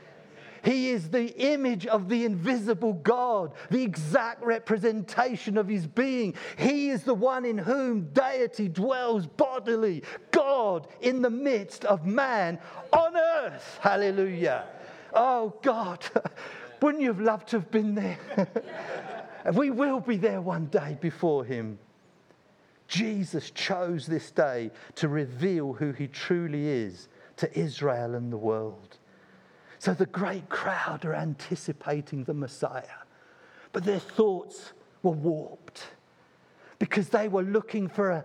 He 0.65 0.91
is 0.91 1.11
the 1.11 1.29
image 1.37 1.87
of 1.87 2.09
the 2.09 2.25
invisible 2.25 2.95
God, 2.95 3.53
the 3.71 3.83
exact 3.83 4.43
representation 4.43 5.57
of 5.57 5.69
his 5.69 5.87
being. 5.87 6.35
He 6.57 6.91
is 6.91 7.03
the 7.03 7.15
one 7.15 7.45
in 7.45 7.59
whom 7.59 8.09
deity 8.13 8.69
dwells 8.69 9.27
bodily, 9.27 10.03
God 10.31 10.89
in 11.01 11.23
the 11.23 11.31
midst 11.31 11.85
of 11.85 12.07
man 12.07 12.59
on 12.93 13.17
earth. 13.17 13.79
Hallelujah. 13.81 14.65
Oh, 15.13 15.55
God, 15.63 16.05
wouldn't 16.83 17.03
you 17.03 17.09
have 17.09 17.21
loved 17.21 17.49
to 17.49 17.61
have 17.61 17.71
been 17.71 17.95
there? 17.95 18.19
we 19.55 19.71
will 19.71 20.01
be 20.01 20.17
there 20.17 20.41
one 20.41 20.67
day 20.67 20.99
before 21.01 21.45
him. 21.45 21.79
Jesus 22.89 23.51
chose 23.51 24.07
this 24.07 24.31
day 24.31 24.71
to 24.97 25.09
reveal 25.09 25.73
who 25.73 25.93
he 25.93 26.07
truly 26.07 26.69
is 26.69 27.09
to 27.37 27.59
Israel 27.59 28.15
and 28.15 28.33
the 28.33 28.37
world. 28.37 28.99
So 29.79 29.95
the 29.95 30.07
great 30.07 30.49
crowd 30.49 31.05
are 31.05 31.15
anticipating 31.15 32.25
the 32.25 32.35
Messiah, 32.35 33.03
but 33.73 33.85
their 33.85 34.01
thoughts 34.01 34.73
were 35.03 35.13
warped 35.13 35.87
because 36.79 37.09
they 37.09 37.29
were 37.29 37.43
looking 37.43 37.89
for 37.89 38.11
a, 38.11 38.25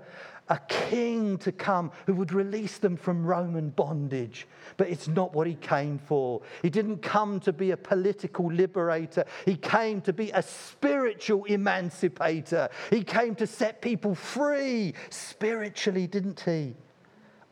a 0.49 0.59
king 0.67 1.37
to 1.37 1.51
come 1.51 1.91
who 2.05 2.13
would 2.15 2.33
release 2.33 2.77
them 2.77 2.97
from 2.97 3.25
Roman 3.25 3.69
bondage. 3.69 4.47
But 4.77 4.89
it's 4.89 5.07
not 5.07 5.33
what 5.33 5.47
he 5.47 5.55
came 5.55 5.97
for. 5.97 6.41
He 6.61 6.69
didn't 6.69 7.01
come 7.01 7.39
to 7.41 7.53
be 7.53 7.71
a 7.71 7.77
political 7.77 8.51
liberator, 8.51 9.25
he 9.45 9.55
came 9.55 10.01
to 10.01 10.13
be 10.13 10.31
a 10.31 10.41
spiritual 10.41 11.45
emancipator. 11.45 12.69
He 12.89 13.03
came 13.03 13.35
to 13.35 13.47
set 13.47 13.81
people 13.81 14.15
free 14.15 14.93
spiritually, 15.09 16.07
didn't 16.07 16.41
he? 16.41 16.75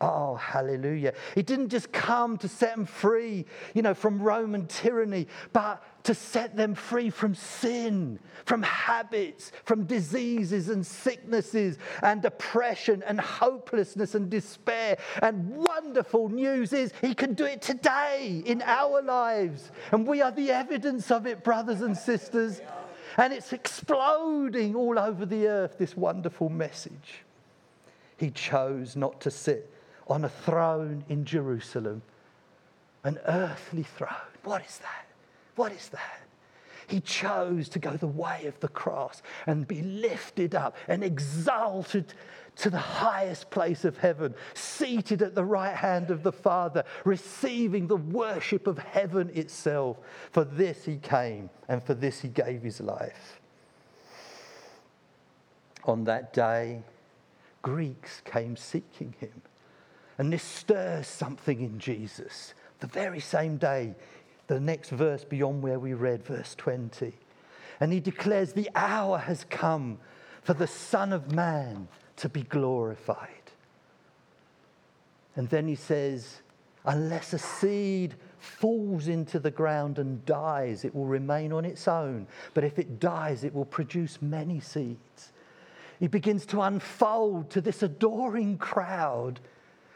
Oh, 0.01 0.35
hallelujah. 0.35 1.13
He 1.35 1.43
didn't 1.43 1.69
just 1.69 1.91
come 1.91 2.37
to 2.37 2.47
set 2.47 2.73
them 2.73 2.85
free, 2.85 3.45
you 3.73 3.81
know, 3.81 3.93
from 3.93 4.21
Roman 4.21 4.65
tyranny, 4.67 5.27
but 5.51 5.83
to 6.03 6.13
set 6.13 6.55
them 6.55 6.73
free 6.73 7.09
from 7.09 7.35
sin, 7.35 8.17
from 8.45 8.63
habits, 8.63 9.51
from 9.65 9.83
diseases 9.83 10.69
and 10.69 10.87
sicknesses 10.87 11.77
and 12.01 12.21
depression 12.21 13.03
and 13.05 13.19
hopelessness 13.19 14.15
and 14.15 14.29
despair. 14.29 14.97
And 15.21 15.49
wonderful 15.49 16.29
news 16.29 16.71
is 16.71 16.93
he 17.01 17.13
can 17.13 17.33
do 17.33 17.43
it 17.43 17.61
today 17.61 18.41
in 18.45 18.61
our 18.61 19.01
lives. 19.01 19.69
And 19.91 20.07
we 20.07 20.21
are 20.21 20.31
the 20.31 20.49
evidence 20.51 21.11
of 21.11 21.27
it, 21.27 21.43
brothers 21.43 21.81
and 21.81 21.97
sisters. 21.97 22.61
And 23.17 23.33
it's 23.33 23.51
exploding 23.51 24.75
all 24.75 24.97
over 24.97 25.25
the 25.25 25.47
earth, 25.47 25.77
this 25.77 25.97
wonderful 25.97 26.47
message. 26.47 27.25
He 28.15 28.31
chose 28.31 28.95
not 28.95 29.19
to 29.21 29.31
sit 29.31 29.69
on 30.09 30.25
a 30.25 30.29
throne 30.29 31.03
in 31.07 31.23
Jerusalem, 31.23 32.01
an 33.03 33.19
earthly 33.27 33.83
throne. 33.83 34.09
What 34.43 34.65
is 34.65 34.79
that? 34.79 35.05
What 35.55 35.71
is 35.71 35.89
that? 35.89 36.21
He 36.87 37.01
chose 37.01 37.69
to 37.69 37.79
go 37.79 37.91
the 37.91 38.07
way 38.07 38.45
of 38.47 38.59
the 38.61 38.67
cross 38.67 39.21
and 39.45 39.67
be 39.67 39.83
lifted 39.83 40.55
up 40.55 40.75
and 40.87 41.03
exalted 41.03 42.13
to 42.55 42.71
the 42.71 42.79
highest 42.79 43.51
place 43.51 43.85
of 43.85 43.97
heaven, 43.97 44.33
seated 44.55 45.21
at 45.21 45.35
the 45.35 45.45
right 45.45 45.75
hand 45.75 46.09
of 46.09 46.23
the 46.23 46.31
Father, 46.31 46.83
receiving 47.05 47.87
the 47.87 47.95
worship 47.95 48.65
of 48.65 48.79
heaven 48.79 49.29
itself. 49.35 49.97
For 50.31 50.43
this 50.43 50.83
he 50.85 50.97
came 50.97 51.51
and 51.67 51.83
for 51.83 51.93
this 51.93 52.21
he 52.21 52.27
gave 52.27 52.63
his 52.63 52.81
life. 52.81 53.39
On 55.85 56.03
that 56.05 56.33
day, 56.33 56.81
Greeks 57.61 58.21
came 58.25 58.57
seeking 58.57 59.13
him. 59.19 59.41
And 60.19 60.31
this 60.33 60.43
stirs 60.43 61.07
something 61.07 61.61
in 61.61 61.79
Jesus. 61.79 62.53
The 62.81 62.87
very 62.87 63.21
same 63.21 63.55
day, 63.55 63.95
the 64.47 64.59
next 64.59 64.89
verse 64.89 65.23
beyond 65.23 65.63
where 65.63 65.79
we 65.79 65.93
read, 65.93 66.25
verse 66.25 66.53
20. 66.55 67.13
And 67.79 67.93
he 67.93 68.01
declares, 68.01 68.51
The 68.51 68.69
hour 68.75 69.17
has 69.17 69.45
come 69.49 69.97
for 70.43 70.53
the 70.53 70.67
Son 70.67 71.13
of 71.13 71.31
Man 71.31 71.87
to 72.17 72.27
be 72.27 72.43
glorified. 72.43 73.29
And 75.37 75.47
then 75.47 75.69
he 75.69 75.75
says, 75.75 76.41
Unless 76.83 77.31
a 77.31 77.39
seed 77.39 78.15
falls 78.39 79.07
into 79.07 79.39
the 79.39 79.51
ground 79.51 79.99
and 79.99 80.25
dies, 80.25 80.83
it 80.83 80.93
will 80.93 81.05
remain 81.05 81.53
on 81.53 81.63
its 81.63 81.87
own. 81.87 82.27
But 82.53 82.65
if 82.65 82.77
it 82.77 82.99
dies, 82.99 83.45
it 83.45 83.53
will 83.53 83.65
produce 83.65 84.21
many 84.21 84.59
seeds. 84.59 85.31
He 85.97 86.07
begins 86.07 86.45
to 86.47 86.61
unfold 86.61 87.49
to 87.51 87.61
this 87.61 87.83
adoring 87.83 88.57
crowd 88.57 89.39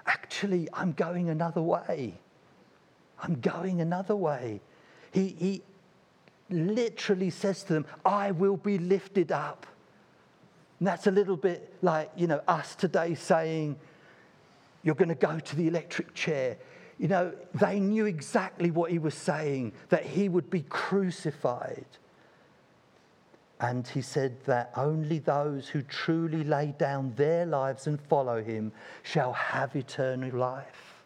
actually, 0.05 0.67
I'm 0.73 0.91
going 0.93 1.29
another 1.29 1.61
way. 1.61 2.15
I'm 3.21 3.39
going 3.39 3.81
another 3.81 4.15
way. 4.15 4.61
He, 5.11 5.35
he 5.39 5.61
literally 6.49 7.29
says 7.29 7.63
to 7.63 7.73
them, 7.73 7.85
I 8.05 8.31
will 8.31 8.57
be 8.57 8.77
lifted 8.77 9.31
up. 9.31 9.65
And 10.79 10.87
that's 10.87 11.07
a 11.07 11.11
little 11.11 11.37
bit 11.37 11.73
like, 11.81 12.11
you 12.15 12.27
know, 12.27 12.41
us 12.47 12.75
today 12.75 13.15
saying, 13.15 13.77
you're 14.83 14.95
going 14.95 15.09
to 15.09 15.15
go 15.15 15.39
to 15.39 15.55
the 15.55 15.67
electric 15.67 16.13
chair. 16.13 16.57
You 16.97 17.07
know, 17.07 17.33
they 17.53 17.79
knew 17.79 18.05
exactly 18.05 18.69
what 18.71 18.91
he 18.91 18.99
was 18.99 19.13
saying, 19.13 19.73
that 19.89 20.05
he 20.05 20.29
would 20.29 20.49
be 20.49 20.61
crucified. 20.61 21.85
And 23.63 23.87
he 23.87 24.01
said 24.01 24.43
that 24.43 24.73
only 24.75 25.19
those 25.19 25.69
who 25.69 25.83
truly 25.83 26.43
lay 26.43 26.75
down 26.77 27.13
their 27.15 27.45
lives 27.45 27.87
and 27.87 27.97
follow 27.97 28.43
him 28.43 28.73
shall 29.03 29.31
have 29.31 29.73
eternal 29.77 30.37
life. 30.37 31.05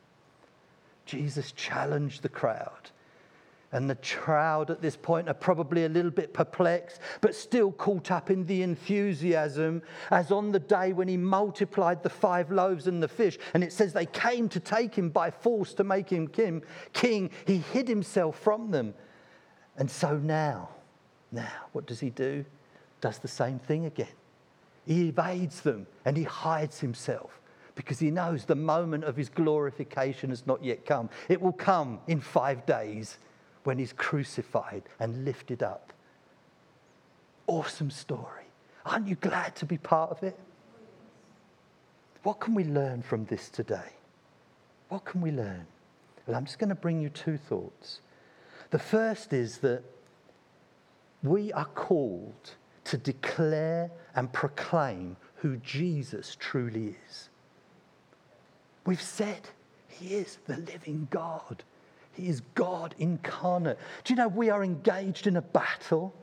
Jesus 1.06 1.52
challenged 1.52 2.24
the 2.24 2.30
crowd. 2.30 2.90
And 3.72 3.88
the 3.88 3.96
crowd 3.98 4.72
at 4.72 4.82
this 4.82 4.98
point 4.98 5.30
are 5.30 5.36
probably 5.36 5.86
a 5.86 5.90
little 5.90 6.10
bit 6.10 6.34
perplexed, 6.34 7.00
but 7.22 7.36
still 7.36 7.72
caught 7.74 8.10
up 8.10 8.32
in 8.32 8.44
the 8.48 8.64
enthusiasm, 8.64 9.84
as 10.10 10.32
on 10.32 10.52
the 10.52 10.60
day 10.60 10.94
when 10.94 11.08
he 11.08 11.16
multiplied 11.16 12.02
the 12.02 12.10
five 12.10 12.50
loaves 12.50 12.88
and 12.88 13.04
the 13.04 13.08
fish. 13.08 13.38
And 13.54 13.64
it 13.64 13.72
says 13.72 13.94
they 13.94 14.08
came 14.08 14.50
to 14.50 14.60
take 14.60 14.96
him 14.96 15.12
by 15.12 15.30
force 15.30 15.76
to 15.76 15.84
make 15.84 16.10
him 16.10 16.28
king. 16.28 17.30
He 17.46 17.58
hid 17.72 17.88
himself 17.88 18.40
from 18.40 18.72
them. 18.72 18.96
And 19.76 19.92
so 19.92 20.18
now, 20.18 20.70
now, 21.32 21.68
what 21.72 21.86
does 21.86 22.00
he 22.00 22.10
do? 22.10 22.46
Does 23.02 23.20
the 23.20 23.28
same 23.28 23.60
thing 23.60 23.86
again. 23.86 24.08
He 24.86 25.10
evades 25.10 25.62
them 25.62 25.88
and 26.06 26.16
he 26.16 26.24
hides 26.24 26.80
himself 26.80 27.40
because 27.76 28.00
he 28.00 28.10
knows 28.10 28.46
the 28.46 28.56
moment 28.56 29.04
of 29.04 29.16
his 29.16 29.30
glorification 29.30 30.30
has 30.32 30.48
not 30.48 30.64
yet 30.64 30.86
come. 30.86 31.10
It 31.30 31.42
will 31.42 31.54
come 31.54 32.00
in 32.08 32.22
five 32.22 32.66
days 32.66 33.18
when 33.66 33.78
he's 33.78 33.94
crucified 33.94 34.84
and 35.00 35.26
lifted 35.26 35.62
up. 35.62 35.94
Awesome 37.46 37.92
story. 37.92 38.46
Aren't 38.86 39.08
you 39.08 39.16
glad 39.16 39.56
to 39.58 39.66
be 39.66 39.78
part 39.78 40.12
of 40.12 40.24
it? 40.24 40.40
What 42.24 42.40
can 42.40 42.56
we 42.56 42.64
learn 42.64 43.02
from 43.02 43.26
this 43.26 43.50
today? 43.50 43.92
What 44.90 45.06
can 45.06 45.22
we 45.22 45.32
learn? 45.32 45.68
Well, 46.26 46.36
I'm 46.36 46.46
just 46.46 46.60
going 46.60 46.70
to 46.70 46.76
bring 46.76 47.02
you 47.02 47.10
two 47.10 47.38
thoughts. 47.38 48.00
The 48.72 48.80
first 48.80 49.34
is 49.34 49.60
that 49.60 49.84
we 51.24 51.52
are 51.54 51.66
called 51.66 52.56
to 52.86 52.98
declare 52.98 53.92
and 54.16 54.32
proclaim 54.32 55.18
who 55.36 55.58
Jesus 55.58 56.36
truly 56.40 56.96
is. 57.08 57.30
We've 58.86 59.02
said 59.02 59.50
he 59.88 60.16
is 60.16 60.38
the 60.48 60.58
living 60.58 61.08
God. 61.12 61.64
He 62.14 62.30
is 62.30 62.42
God 62.56 62.96
incarnate. 62.98 63.78
Do 64.04 64.14
you 64.14 64.18
know 64.18 64.28
we 64.28 64.50
are 64.50 64.64
engaged 64.64 65.28
in 65.28 65.38
a 65.38 65.42
battle? 65.42 66.14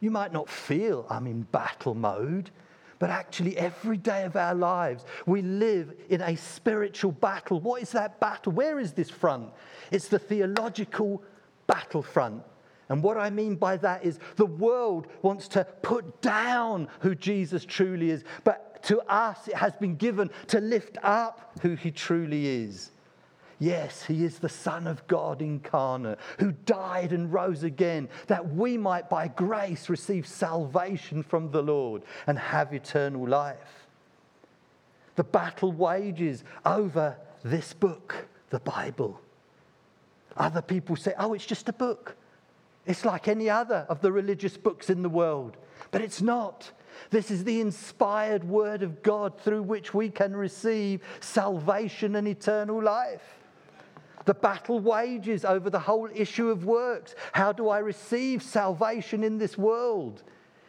You 0.00 0.10
might 0.10 0.32
not 0.32 0.48
feel 0.48 1.06
I'm 1.10 1.26
in 1.26 1.42
battle 1.42 1.94
mode, 1.94 2.50
but 2.98 3.10
actually, 3.10 3.56
every 3.56 3.96
day 3.96 4.24
of 4.24 4.36
our 4.36 4.54
lives, 4.54 5.06
we 5.24 5.40
live 5.40 5.94
in 6.10 6.20
a 6.20 6.36
spiritual 6.36 7.12
battle. 7.12 7.58
What 7.58 7.82
is 7.82 7.92
that 7.92 8.20
battle? 8.20 8.52
Where 8.52 8.78
is 8.78 8.92
this 8.92 9.08
front? 9.08 9.48
It's 9.90 10.08
the 10.08 10.18
theological 10.18 11.22
battlefront. 11.66 12.42
And 12.90 13.04
what 13.04 13.16
I 13.16 13.30
mean 13.30 13.54
by 13.54 13.76
that 13.78 14.04
is 14.04 14.18
the 14.34 14.44
world 14.44 15.06
wants 15.22 15.46
to 15.48 15.64
put 15.80 16.20
down 16.20 16.88
who 16.98 17.14
Jesus 17.14 17.64
truly 17.64 18.10
is, 18.10 18.24
but 18.42 18.82
to 18.84 19.00
us 19.02 19.46
it 19.46 19.54
has 19.54 19.72
been 19.76 19.94
given 19.94 20.28
to 20.48 20.60
lift 20.60 20.98
up 21.02 21.52
who 21.62 21.76
he 21.76 21.92
truly 21.92 22.64
is. 22.64 22.90
Yes, 23.60 24.02
he 24.02 24.24
is 24.24 24.38
the 24.38 24.48
Son 24.48 24.86
of 24.86 25.06
God 25.06 25.40
incarnate 25.40 26.18
who 26.38 26.50
died 26.50 27.12
and 27.12 27.32
rose 27.32 27.62
again 27.62 28.08
that 28.26 28.54
we 28.54 28.76
might 28.76 29.08
by 29.08 29.28
grace 29.28 29.88
receive 29.88 30.26
salvation 30.26 31.22
from 31.22 31.52
the 31.52 31.62
Lord 31.62 32.02
and 32.26 32.38
have 32.38 32.72
eternal 32.72 33.28
life. 33.28 33.86
The 35.14 35.24
battle 35.24 35.72
wages 35.72 36.42
over 36.64 37.16
this 37.44 37.72
book, 37.72 38.26
the 38.48 38.60
Bible. 38.60 39.20
Other 40.36 40.62
people 40.62 40.96
say, 40.96 41.12
oh, 41.18 41.34
it's 41.34 41.46
just 41.46 41.68
a 41.68 41.72
book. 41.74 42.16
It's 42.90 43.04
like 43.04 43.28
any 43.28 43.48
other 43.48 43.86
of 43.88 44.00
the 44.00 44.10
religious 44.10 44.56
books 44.56 44.90
in 44.90 45.02
the 45.02 45.08
world. 45.08 45.56
But 45.92 46.02
it's 46.02 46.20
not. 46.20 46.72
This 47.10 47.30
is 47.30 47.44
the 47.44 47.60
inspired 47.60 48.42
word 48.42 48.82
of 48.82 49.00
God 49.04 49.40
through 49.40 49.62
which 49.62 49.94
we 49.94 50.08
can 50.08 50.34
receive 50.34 51.00
salvation 51.20 52.16
and 52.16 52.26
eternal 52.26 52.82
life. 52.82 53.38
The 54.24 54.34
battle 54.34 54.80
wages 54.80 55.44
over 55.44 55.70
the 55.70 55.78
whole 55.78 56.08
issue 56.12 56.50
of 56.50 56.64
works. 56.64 57.14
How 57.30 57.52
do 57.52 57.68
I 57.68 57.78
receive 57.78 58.42
salvation 58.42 59.22
in 59.22 59.38
this 59.38 59.56
world? 59.56 60.24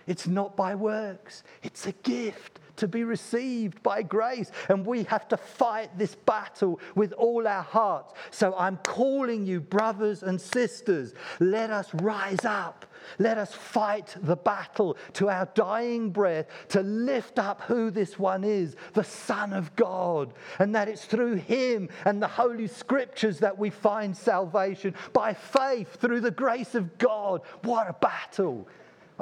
It's 0.06 0.28
not 0.28 0.56
by 0.56 0.76
works, 0.76 1.42
it's 1.64 1.88
a 1.88 1.92
gift 1.92 2.60
to 2.82 2.88
be 2.88 3.04
received 3.04 3.82
by 3.84 4.02
grace. 4.02 4.52
And 4.68 4.86
we 4.86 5.04
have 5.04 5.28
to 5.30 5.38
fight 5.38 5.98
this 5.98 6.16
battle 6.16 6.80
with 6.96 7.14
all 7.14 7.48
our 7.48 7.64
hearts. 7.64 8.14
So 8.32 8.54
I'm 8.58 8.78
calling 8.78 9.46
you, 9.46 9.62
brothers 9.62 10.24
and 10.24 10.42
sisters, 10.42 11.14
let 11.40 11.70
us 11.70 11.94
rise 11.94 12.44
up. 12.44 12.88
Let 13.20 13.38
us 13.38 13.54
fight 13.54 14.16
the 14.22 14.36
battle 14.36 14.98
to 15.14 15.30
our 15.30 15.48
dying 15.54 16.12
breath 16.12 16.48
to 16.70 16.82
lift 16.82 17.40
up 17.40 17.62
who 17.62 17.92
this 17.92 18.18
one 18.18 18.44
is, 18.44 18.76
the 18.94 19.04
Son 19.04 19.54
of 19.54 19.76
God, 19.76 20.34
and 20.60 20.76
that 20.76 20.88
it's 20.88 21.06
through 21.06 21.36
him 21.36 21.90
and 22.06 22.22
the 22.22 22.28
Holy 22.28 22.68
Scriptures 22.68 23.40
that 23.40 23.58
we 23.58 23.70
find 23.70 24.16
salvation 24.16 24.96
by 25.14 25.34
faith 25.34 26.00
through 26.00 26.22
the 26.22 26.32
grace 26.32 26.76
of 26.76 26.98
God. 26.98 27.42
What 27.64 27.90
a 27.90 27.94
battle! 27.94 28.68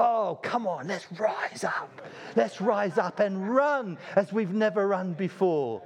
Oh, 0.01 0.39
come 0.41 0.65
on, 0.65 0.87
let's 0.87 1.05
rise 1.11 1.65
up. 1.65 2.01
Let's 2.37 2.61
rise 2.61 2.97
up 2.97 3.19
and 3.19 3.53
run 3.53 3.97
as 4.15 4.31
we've 4.31 4.53
never 4.53 4.87
run 4.87 5.11
before. 5.11 5.81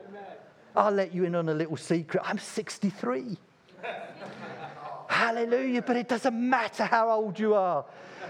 I'll 0.75 0.91
let 0.91 1.15
you 1.15 1.23
in 1.23 1.33
on 1.33 1.49
a 1.49 1.53
little 1.53 1.77
secret. 1.77 2.21
I'm 2.23 2.37
63. 2.37 3.37
Hallelujah. 5.07 5.81
But 5.81 5.97
it 5.97 6.07
doesn't 6.07 6.35
matter 6.35 6.85
how 6.85 7.09
old 7.09 7.39
you 7.39 7.55
are. 7.55 7.85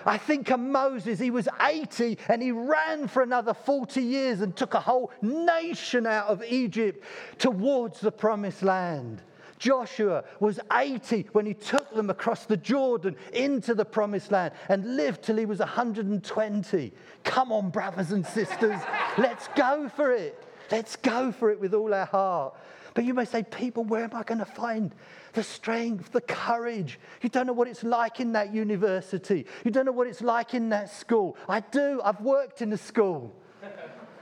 I 0.05 0.17
think 0.17 0.51
of 0.51 0.59
Moses, 0.59 1.19
he 1.19 1.31
was 1.31 1.47
80 1.61 2.17
and 2.29 2.41
he 2.41 2.51
ran 2.51 3.07
for 3.07 3.21
another 3.21 3.53
40 3.53 4.01
years 4.01 4.41
and 4.41 4.55
took 4.55 4.73
a 4.73 4.79
whole 4.79 5.11
nation 5.21 6.05
out 6.05 6.27
of 6.27 6.43
Egypt 6.43 7.03
towards 7.37 7.99
the 7.99 8.11
promised 8.11 8.63
land. 8.63 9.21
Joshua 9.63 10.25
was 10.41 10.59
80 10.73 11.27
when 11.31 11.45
he 11.45 11.53
took 11.53 11.89
them 11.95 12.09
across 12.09 12.45
the 12.45 12.57
Jordan 12.57 13.15
into 13.31 13.73
the 13.73 13.85
promised 13.85 14.29
land 14.29 14.53
and 14.67 14.97
lived 14.97 15.23
till 15.23 15.37
he 15.37 15.45
was 15.45 15.59
120. 15.59 16.91
Come 17.23 17.51
on, 17.53 17.69
brothers 17.69 18.11
and 18.11 18.25
sisters, 18.25 18.77
let's 19.17 19.47
go 19.55 19.87
for 19.87 20.11
it. 20.11 20.43
Let's 20.69 20.97
go 20.97 21.31
for 21.31 21.49
it 21.49 21.61
with 21.61 21.73
all 21.73 21.93
our 21.93 22.05
heart. 22.05 22.55
But 22.93 23.05
you 23.05 23.13
may 23.13 23.23
say, 23.23 23.41
people, 23.41 23.85
where 23.85 24.03
am 24.03 24.13
I 24.13 24.23
going 24.23 24.39
to 24.39 24.45
find 24.45 24.93
the 25.31 25.43
strength, 25.43 26.11
the 26.11 26.19
courage? 26.19 26.99
You 27.21 27.29
don't 27.29 27.47
know 27.47 27.53
what 27.53 27.69
it's 27.69 27.85
like 27.85 28.19
in 28.19 28.33
that 28.33 28.53
university. 28.53 29.45
You 29.63 29.71
don't 29.71 29.85
know 29.85 29.93
what 29.93 30.07
it's 30.07 30.21
like 30.21 30.53
in 30.53 30.67
that 30.69 30.89
school. 30.89 31.37
I 31.47 31.61
do. 31.61 32.01
I've 32.03 32.19
worked 32.19 32.61
in 32.61 32.73
a 32.73 32.77
school. 32.77 33.33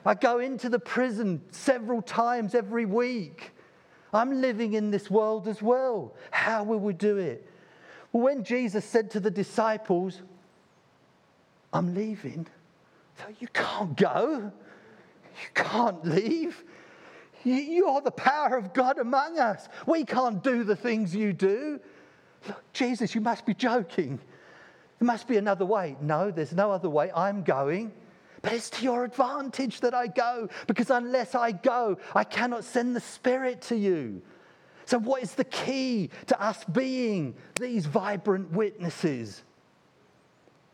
I 0.06 0.14
go 0.14 0.38
into 0.38 0.70
the 0.70 0.80
prison 0.80 1.42
several 1.50 2.04
times 2.04 2.54
every 2.54 2.86
week. 2.86 3.54
I'm 4.14 4.42
living 4.42 4.74
in 4.74 4.92
this 4.92 5.10
world 5.10 5.48
as 5.48 5.62
well. 5.62 6.14
How 6.32 6.64
will 6.64 6.80
we 6.80 6.94
do 6.94 7.18
it? 7.18 7.48
Well, 8.12 8.24
when 8.24 8.44
Jesus 8.44 8.84
said 8.84 9.12
to 9.12 9.20
the 9.20 9.32
disciples, 9.32 10.22
I'm 11.72 11.94
leaving, 11.94 12.48
you 13.40 13.48
can't 13.48 13.96
go. 13.96 14.52
You 15.42 15.50
can't 15.54 16.04
leave. 16.06 16.64
You 17.44 17.88
are 17.88 18.02
the 18.02 18.12
power 18.12 18.58
of 18.58 18.74
God 18.74 19.00
among 19.00 19.40
us. 19.40 19.68
We 19.88 20.04
can't 20.04 20.44
do 20.44 20.64
the 20.64 20.76
things 20.76 21.16
you 21.16 21.34
do. 21.34 21.80
Look, 22.48 22.62
Jesus, 22.74 23.16
you 23.16 23.22
must 23.22 23.46
be 23.46 23.54
joking. 23.54 24.20
There 25.00 25.06
must 25.06 25.28
be 25.28 25.38
another 25.38 25.66
way. 25.66 25.96
No, 26.02 26.32
there's 26.32 26.54
no 26.54 26.72
other 26.72 26.90
way. 26.90 27.12
I'm 27.16 27.44
going. 27.44 27.94
But 28.42 28.54
it's 28.54 28.70
to 28.72 28.84
your 28.84 29.04
advantage 29.04 29.82
that 29.82 29.94
I 29.94 30.08
go, 30.08 30.50
because 30.66 30.90
unless 30.90 31.36
I 31.36 31.52
go, 31.52 31.98
I 32.16 32.24
cannot 32.24 32.64
send 32.64 32.96
the 32.96 33.02
Spirit 33.02 33.62
to 33.64 33.76
you. 33.76 34.22
So, 34.86 34.98
what 34.98 35.22
is 35.22 35.36
the 35.36 35.44
key 35.44 36.10
to 36.28 36.42
us 36.42 36.64
being 36.66 37.36
these 37.60 37.86
vibrant 37.86 38.52
witnesses? 38.52 39.44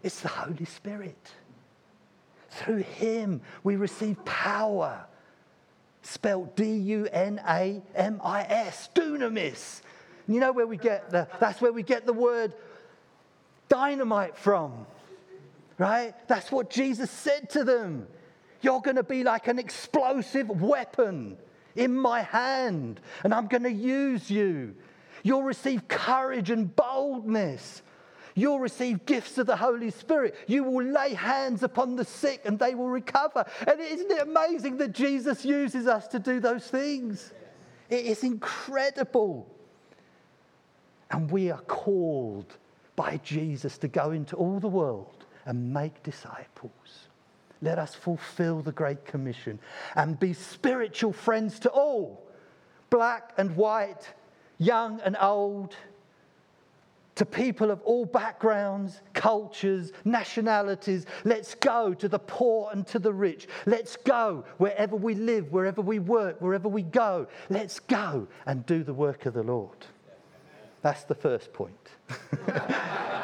It's 0.01 0.21
the 0.21 0.29
Holy 0.29 0.65
Spirit. 0.65 1.33
Through 2.51 2.83
Him, 2.83 3.41
we 3.63 3.75
receive 3.75 4.23
power, 4.23 5.05
spelled 6.01 6.55
D 6.55 6.71
U 6.71 7.07
N 7.11 7.41
A 7.47 7.81
M 7.95 8.21
I 8.23 8.43
S, 8.43 8.89
dunamis. 8.95 9.81
You 10.27 10.39
know 10.39 10.53
where 10.53 10.67
we 10.67 10.77
get 10.77 11.09
the, 11.09 11.27
that's 11.39 11.61
where 11.61 11.73
we 11.73 11.83
get 11.83 12.05
the 12.05 12.13
word 12.13 12.53
dynamite 13.69 14.37
from 14.37 14.85
right? 15.77 16.13
That's 16.27 16.51
what 16.51 16.69
Jesus 16.69 17.11
said 17.11 17.49
to 17.51 17.63
them. 17.63 18.07
You're 18.61 18.81
going 18.81 18.95
to 18.95 19.03
be 19.03 19.23
like 19.23 19.47
an 19.47 19.59
explosive 19.59 20.49
weapon 20.49 21.37
in 21.75 21.97
my 21.97 22.21
hand, 22.21 22.99
and 23.23 23.33
I'm 23.33 23.47
going 23.47 23.63
to 23.63 23.71
use 23.71 24.29
you. 24.29 24.75
You'll 25.23 25.43
receive 25.43 25.87
courage 25.87 26.49
and 26.49 26.75
boldness. 26.75 27.83
You'll 28.33 28.59
receive 28.59 29.05
gifts 29.05 29.37
of 29.39 29.47
the 29.47 29.55
Holy 29.55 29.89
Spirit. 29.89 30.35
You 30.47 30.63
will 30.63 30.85
lay 30.85 31.15
hands 31.15 31.63
upon 31.63 31.95
the 31.95 32.05
sick 32.05 32.41
and 32.45 32.59
they 32.59 32.75
will 32.75 32.89
recover. 32.89 33.45
And 33.67 33.79
isn't 33.79 34.11
it 34.11 34.21
amazing 34.21 34.77
that 34.77 34.91
Jesus 34.91 35.43
uses 35.43 35.87
us 35.87 36.07
to 36.09 36.19
do 36.19 36.39
those 36.39 36.67
things? 36.67 37.33
It 37.89 38.05
is 38.05 38.23
incredible. 38.23 39.51
And 41.09 41.31
we 41.31 41.49
are 41.49 41.61
called 41.61 42.57
by 42.95 43.19
Jesus 43.23 43.79
to 43.79 43.87
go 43.87 44.11
into 44.11 44.35
all 44.35 44.59
the 44.59 44.67
world 44.67 45.16
and 45.47 45.73
make 45.73 46.03
disciples. 46.03 47.07
Let 47.61 47.79
us 47.79 47.95
fulfill 47.95 48.61
the 48.61 48.71
Great 48.71 49.05
Commission 49.05 49.59
and 49.95 50.19
be 50.19 50.33
spiritual 50.33 51.13
friends 51.13 51.57
to 51.61 51.69
all, 51.69 52.29
black 52.91 53.33
and 53.37 53.55
white, 53.55 54.13
young 54.59 54.99
and 55.01 55.17
old, 55.19 55.75
to 57.15 57.25
people 57.25 57.71
of 57.71 57.81
all 57.81 58.05
backgrounds, 58.05 59.01
cultures, 59.13 59.91
nationalities. 60.05 61.07
Let's 61.23 61.55
go 61.55 61.95
to 61.95 62.07
the 62.07 62.19
poor 62.19 62.69
and 62.71 62.85
to 62.87 62.99
the 62.99 63.11
rich. 63.11 63.47
Let's 63.65 63.95
go 63.95 64.45
wherever 64.57 64.95
we 64.95 65.15
live, 65.15 65.51
wherever 65.51 65.81
we 65.81 65.97
work, 65.97 66.39
wherever 66.39 66.67
we 66.67 66.83
go. 66.83 67.27
Let's 67.49 67.79
go 67.79 68.27
and 68.45 68.63
do 68.67 68.83
the 68.83 68.93
work 68.93 69.25
of 69.25 69.33
the 69.33 69.43
Lord. 69.43 69.87
That's 70.83 71.05
the 71.05 71.15
first 71.15 71.53
point. 71.53 71.73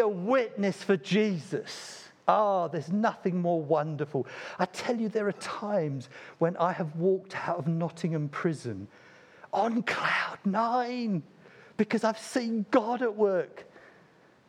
A 0.00 0.08
witness 0.08 0.82
for 0.82 0.96
Jesus. 0.96 2.04
Ah, 2.26 2.64
oh, 2.64 2.68
there's 2.68 2.92
nothing 2.92 3.40
more 3.40 3.62
wonderful. 3.62 4.26
I 4.58 4.66
tell 4.66 5.00
you, 5.00 5.08
there 5.08 5.26
are 5.28 5.32
times 5.32 6.10
when 6.38 6.56
I 6.58 6.72
have 6.72 6.94
walked 6.96 7.34
out 7.48 7.58
of 7.58 7.66
Nottingham 7.66 8.28
prison 8.28 8.86
on 9.52 9.82
cloud 9.82 10.38
nine 10.44 11.22
because 11.78 12.04
I've 12.04 12.18
seen 12.18 12.66
God 12.70 13.00
at 13.00 13.16
work. 13.16 13.64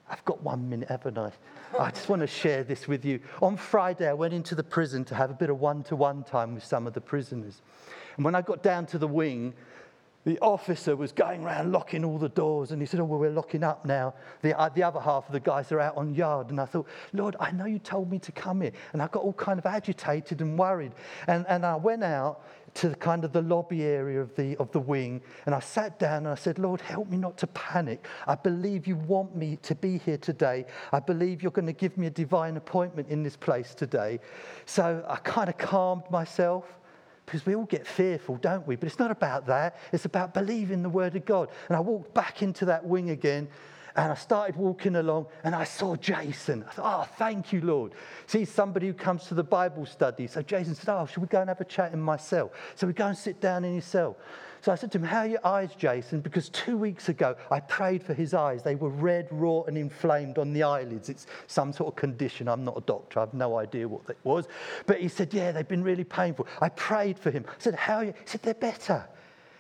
I've 0.10 0.26
got 0.26 0.42
one 0.42 0.70
minute, 0.70 0.90
haven't 0.90 1.18
I? 1.18 1.32
I 1.78 1.92
just 1.92 2.10
want 2.10 2.22
to 2.22 2.28
share 2.28 2.64
this 2.64 2.88
with 2.88 3.06
you. 3.06 3.20
On 3.42 3.56
Friday, 3.56 4.10
I 4.10 4.14
went 4.14 4.34
into 4.34 4.56
the 4.56 4.64
prison 4.64 5.06
to 5.06 5.16
have 5.16 5.30
a 5.30 5.36
bit 5.36 5.50
of 5.50 5.60
one 5.60 5.84
to 5.84 5.96
one 5.96 6.24
time 6.24 6.56
with 6.56 6.66
some 6.66 6.88
of 6.88 6.94
the 6.94 7.02
prisoners. 7.02 7.62
And 8.18 8.26
when 8.26 8.34
I 8.36 8.42
got 8.42 8.64
down 8.64 8.88
to 8.88 8.98
the 8.98 9.08
wing, 9.08 9.54
the 10.26 10.38
officer 10.40 10.96
was 10.96 11.12
going 11.12 11.44
around 11.44 11.72
locking 11.72 12.04
all 12.04 12.18
the 12.18 12.30
doors 12.30 12.72
and 12.72 12.82
he 12.82 12.86
said, 12.86 13.00
Oh, 13.00 13.06
well, 13.06 13.20
we're 13.20 13.30
locking 13.30 13.64
up 13.64 13.86
now. 13.86 14.14
The, 14.42 14.58
uh, 14.60 14.70
the 14.70 14.84
other 14.84 15.00
half 15.00 15.28
of 15.28 15.32
the 15.32 15.40
guys 15.40 15.72
are 15.72 15.80
out 15.80 15.96
on 15.96 16.14
yard. 16.14 16.50
And 16.50 16.60
I 16.60 16.66
thought, 16.66 16.88
Lord, 17.14 17.36
I 17.40 17.52
know 17.52 17.66
you 17.66 17.80
told 17.80 18.12
me 18.12 18.20
to 18.20 18.32
come 18.32 18.62
here. 18.62 18.74
And 18.92 19.02
I 19.02 19.08
got 19.08 19.24
all 19.24 19.34
kind 19.34 19.60
of 19.60 19.66
agitated 19.66 20.42
and 20.42 20.60
worried. 20.60 20.92
And, 21.28 21.46
and 21.48 21.66
I 21.66 21.76
went 21.78 22.04
out 22.04 22.42
to 22.76 22.94
kind 22.96 23.24
of 23.24 23.32
the 23.32 23.42
lobby 23.42 23.84
area 23.84 24.22
of 24.22 24.36
the, 24.36 24.56
of 24.58 24.72
the 24.72 24.80
wing 24.80 25.22
and 25.46 25.56
I 25.56 25.60
sat 25.60 26.00
down 26.00 26.18
and 26.18 26.28
I 26.28 26.36
said, 26.36 26.60
Lord, 26.60 26.82
help 26.82 27.10
me 27.10 27.18
not 27.18 27.38
to 27.40 27.48
panic. 27.48 28.06
I 28.28 28.36
believe 28.36 28.88
you 28.88 28.96
want 28.96 29.36
me 29.36 29.58
to 29.64 29.76
be 29.76 29.98
here 29.98 30.18
today. 30.18 30.66
I 30.92 31.00
believe 31.00 31.42
you're 31.42 31.52
going 31.52 31.66
to 31.66 31.74
give 31.74 31.98
me 31.98 32.08
a 32.08 32.12
divine 32.12 32.58
appointment 32.58 33.10
in 33.10 33.24
this 33.24 33.36
place 33.36 33.74
today. 33.74 34.20
So 34.66 35.04
I 35.08 35.16
kind 35.18 35.50
of 35.50 35.58
calmed 35.58 36.04
myself 36.12 36.79
because 37.30 37.46
we 37.46 37.56
all 37.56 37.66
get 37.66 37.86
fearful, 37.86 38.38
don't 38.38 38.66
we? 38.66 38.76
But 38.76 38.88
it's 38.88 38.98
not 38.98 39.12
about 39.12 39.46
that. 39.46 39.78
It's 39.94 40.06
about 40.06 40.34
believing 40.34 40.82
the 40.82 40.90
word 40.90 41.16
of 41.16 41.26
God. 41.26 41.50
And 41.68 41.78
I 41.78 41.80
walked 41.80 42.12
back 42.12 42.42
into 42.42 42.66
that 42.66 42.84
wing 42.84 43.12
again 43.12 43.50
and 43.96 44.12
I 44.12 44.16
started 44.16 44.56
walking 44.56 44.96
along 44.96 45.28
and 45.44 45.54
I 45.54 45.64
saw 45.64 45.96
Jason. 45.96 46.66
I 46.68 46.72
thought, 46.72 47.08
oh, 47.08 47.14
thank 47.20 47.54
you, 47.54 47.62
Lord. 47.62 47.94
See, 48.26 48.46
somebody 48.46 48.88
who 48.88 48.94
comes 48.96 49.26
to 49.26 49.36
the 49.36 49.44
Bible 49.44 49.86
study. 49.86 50.26
So 50.26 50.42
Jason 50.42 50.74
said, 50.74 50.92
oh, 50.92 51.06
should 51.06 51.22
we 51.22 51.28
go 51.28 51.40
and 51.40 51.50
have 51.50 51.62
a 51.62 51.66
chat 51.66 51.94
in 51.94 52.02
my 52.02 52.18
cell? 52.18 52.52
So 52.74 52.88
we 52.88 52.94
go 52.94 53.06
and 53.06 53.18
sit 53.18 53.40
down 53.40 53.64
in 53.64 53.76
his 53.76 53.86
cell. 53.86 54.18
So 54.62 54.72
I 54.72 54.76
said 54.76 54.92
to 54.92 54.98
him, 54.98 55.06
How 55.06 55.20
are 55.20 55.28
your 55.28 55.46
eyes, 55.46 55.74
Jason? 55.76 56.20
Because 56.22 56.50
two 56.50 56.78
weeks 56.78 57.10
ago 57.10 57.36
I 57.50 57.60
prayed 57.60 58.04
for 58.04 58.14
his 58.14 58.34
eyes. 58.34 58.64
They 58.64 58.76
were 58.76 58.90
red, 58.90 59.28
raw, 59.32 59.64
and 59.64 59.78
inflamed 59.78 60.38
on 60.38 60.54
the 60.54 60.64
eyelids. 60.64 61.10
It's 61.10 61.28
some 61.48 61.72
sort 61.72 61.94
of 61.94 61.96
condition. 61.96 62.48
I'm 62.48 62.64
not 62.64 62.78
a 62.78 62.82
doctor. 62.82 63.20
I 63.20 63.24
have 63.24 63.34
no 63.34 63.58
idea 63.58 63.88
what 63.88 64.06
that 64.08 64.18
was. 64.24 64.48
But 64.86 65.00
he 65.00 65.08
said, 65.08 65.34
Yeah, 65.34 65.52
they've 65.52 65.68
been 65.68 65.84
really 65.84 66.04
painful. 66.04 66.48
I 66.62 66.70
prayed 66.70 67.18
for 67.18 67.32
him. 67.32 67.46
I 67.48 67.54
said, 67.58 67.76
How 67.76 67.98
are 67.98 68.06
you? 68.06 68.14
He 68.14 68.28
said, 68.28 68.42
They're 68.42 68.54
better. 68.54 69.08